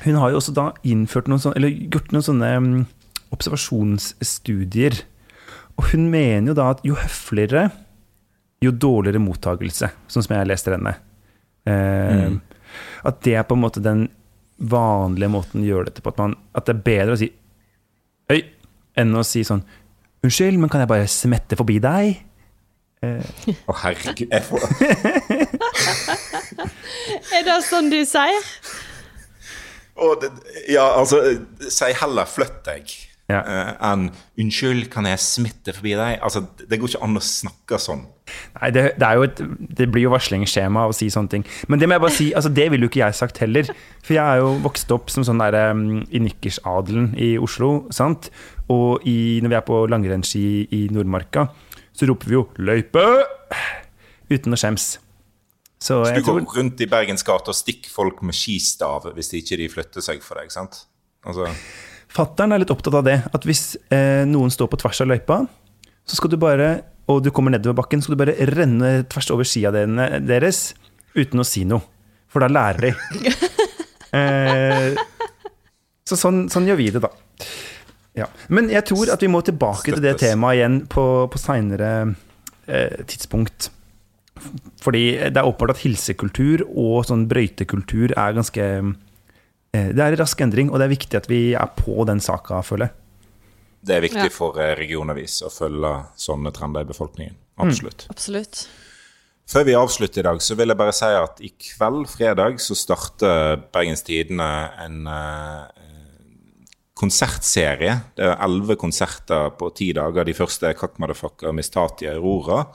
[0.06, 2.74] hun har jo også da innført noen sånne, eller gjort noen sånne um,
[3.36, 5.02] observasjonsstudier.
[5.80, 7.70] Og hun mener jo da at jo høfligere,
[8.64, 10.94] jo dårligere mottagelse, sånn som jeg leste henne.
[11.66, 12.40] mm.
[13.10, 14.02] At det er på en måte den
[14.60, 16.12] vanlige måten å gjøre dette på.
[16.12, 17.30] At, man, at det er bedre å si
[18.30, 18.42] Øy,
[19.00, 19.64] enn å si sånn
[20.22, 22.20] Unnskyld, men kan jeg bare smette forbi deg?
[23.00, 24.28] Å, herregud.
[24.28, 24.60] Jeg får,
[27.38, 28.44] Er det sånn du sier?
[29.96, 30.28] Oh, det,
[30.72, 31.22] ja, altså
[31.72, 32.92] Si heller 'flytt deg'
[33.30, 33.44] Ja.
[33.46, 36.20] eh, enn 'unnskyld, kan jeg smitte forbi deg'?
[36.26, 38.06] Altså, Det går ikke an å snakke sånn.
[38.62, 39.42] Nei, det, det, et,
[39.78, 41.46] det blir jo varslingsskjema av å si sånne ting.
[41.68, 43.70] Men det må jeg bare si, altså det ville jo ikke jeg sagt heller.
[44.04, 47.88] For jeg er jo vokst opp som sånn der um, i nikkersadelen i Oslo.
[47.92, 48.30] sant?
[48.70, 51.50] Og i, når vi er på langrennsski i Nordmarka,
[51.94, 53.26] så roper vi jo 'løype!'
[54.30, 55.00] uten å skjems.
[55.80, 59.32] Så Så du går tror rundt i Bergens gate og stikker folk med skistav hvis
[59.32, 60.84] de ikke de flytter seg for deg, sant?
[61.26, 61.48] Altså,
[62.10, 63.20] Fattern er litt opptatt av det.
[63.36, 65.44] At hvis eh, noen står på tvers av løypa,
[66.10, 66.72] så skal du bare,
[67.10, 70.72] og du kommer nedover bakken, så skal du bare renne tvers over skia deres
[71.16, 71.86] uten å si noe.
[72.30, 73.34] For da lærer de.
[74.18, 74.98] eh,
[76.10, 77.14] så sånn, sånn gjør vi det, da.
[78.18, 78.28] Ja.
[78.54, 81.92] Men jeg tror at vi må tilbake til det temaet igjen på, på seinere
[82.66, 83.70] eh, tidspunkt.
[84.84, 88.66] Fordi det er åpenbart at hilsekultur og sånn brøytekultur er ganske
[89.74, 92.88] Det er rask endring, og det er viktig at vi er på den saka, føler
[92.90, 92.96] jeg.
[93.86, 94.34] det er viktig Ja.
[94.34, 97.36] for eh, regionavis å følge sånne trender i befolkningen.
[97.60, 98.08] Absolutt.
[98.10, 98.68] Absolutt.
[99.50, 102.76] Før vi avslutter i dag, så vil jeg bare si at i kveld, fredag, så
[102.76, 104.50] starter Bergens Tidende
[104.84, 105.86] en eh,
[107.00, 107.96] konsertserie.
[108.18, 110.26] Det er elleve konserter på ti dager.
[110.28, 112.66] De første er Kakk Motherfucker Miss Tati Aurora.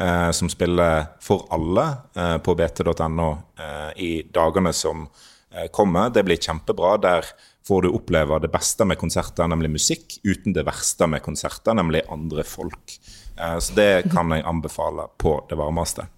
[0.00, 1.82] eh, som spiller for alle
[2.16, 3.26] eh, på bt.no
[3.60, 5.31] eh, i dagene som eh,
[5.72, 6.10] kommer.
[6.10, 6.96] Det blir kjempebra.
[7.02, 7.26] Der
[7.66, 12.02] får du oppleve det beste med konserter, nemlig musikk, uten det verste med konserter, nemlig
[12.10, 12.96] andre folk.
[13.38, 16.08] Eh, så det kan jeg anbefale på det varmeste.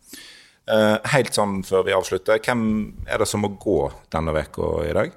[0.65, 4.95] Eh, helt sånn før vi avslutter, hvem er det som må gå denne uka i
[4.97, 5.13] dag?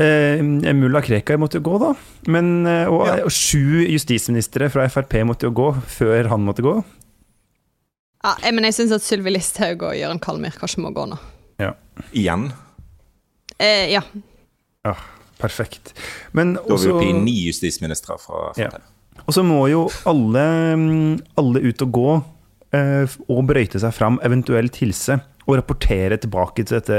[0.00, 0.40] Eh,
[0.74, 1.92] Mulla Krekar måtte jo gå, da.
[2.26, 3.24] Men, eh, og, Ja.
[3.24, 6.82] og sju justisministre fra Frp måtte jo gå før han måtte gå.
[8.24, 11.18] Ja, eh, men jeg syns at Sylvi Listhaug og Jøran Kalmyr kanskje må gå nå.
[12.12, 12.50] Igjen.
[13.58, 14.02] Eh, ja.
[14.84, 14.94] Ja,
[15.38, 15.92] perfekt.
[16.32, 18.70] Men Da er vi også, oppe i ni justisministre fra Ja.
[19.26, 22.24] Og så må jo alle, mm, alle ut og gå
[22.72, 26.98] eh, og brøyte seg fram, eventuelt hilse, og rapportere tilbake til dette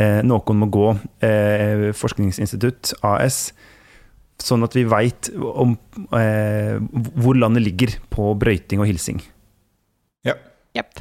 [0.00, 0.88] eh, Noen må gå,
[1.22, 3.52] eh, forskningsinstitutt, AS.
[4.42, 6.74] Sånn at vi veit eh,
[7.22, 9.22] hvor landet ligger på brøyting og hilsing.
[10.26, 10.34] Ja.
[10.74, 10.98] Jepp.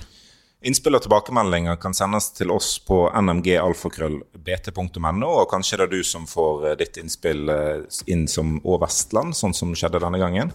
[0.61, 6.27] Innspill og tilbakemeldinger kan sendes til oss på nmgalfakrøllbt.no, og kanskje det er du som
[6.29, 7.81] får eh, ditt innspill eh,
[8.13, 10.53] inn som Å Vestland, sånn som skjedde denne gangen.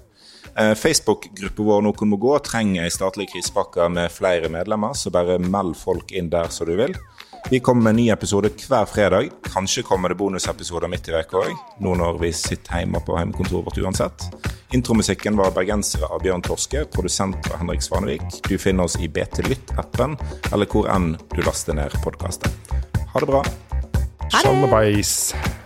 [0.54, 5.40] Eh, Facebook-gruppa vår Noen må gå trenger ei statlig krisepakke med flere medlemmer, så bare
[5.42, 6.94] meld folk inn der som du vil.
[7.50, 9.28] Vi kommer med en ny episode hver fredag.
[9.52, 13.68] Kanskje kommer det bonusepisoder midt i uka òg, nå når vi sitter hjemme på hjemmekontoret
[13.68, 14.24] vårt uansett.
[14.74, 18.26] Intromusikken var 'Bergensere' av Bjørn Torske, produsent av Henrik Svanevik.
[18.48, 20.18] Du finner oss i BT Lytt-appen,
[20.52, 22.50] eller hvor enn du laster ned podkasten.
[23.14, 23.44] Ha det bra.
[24.32, 25.65] Ha det!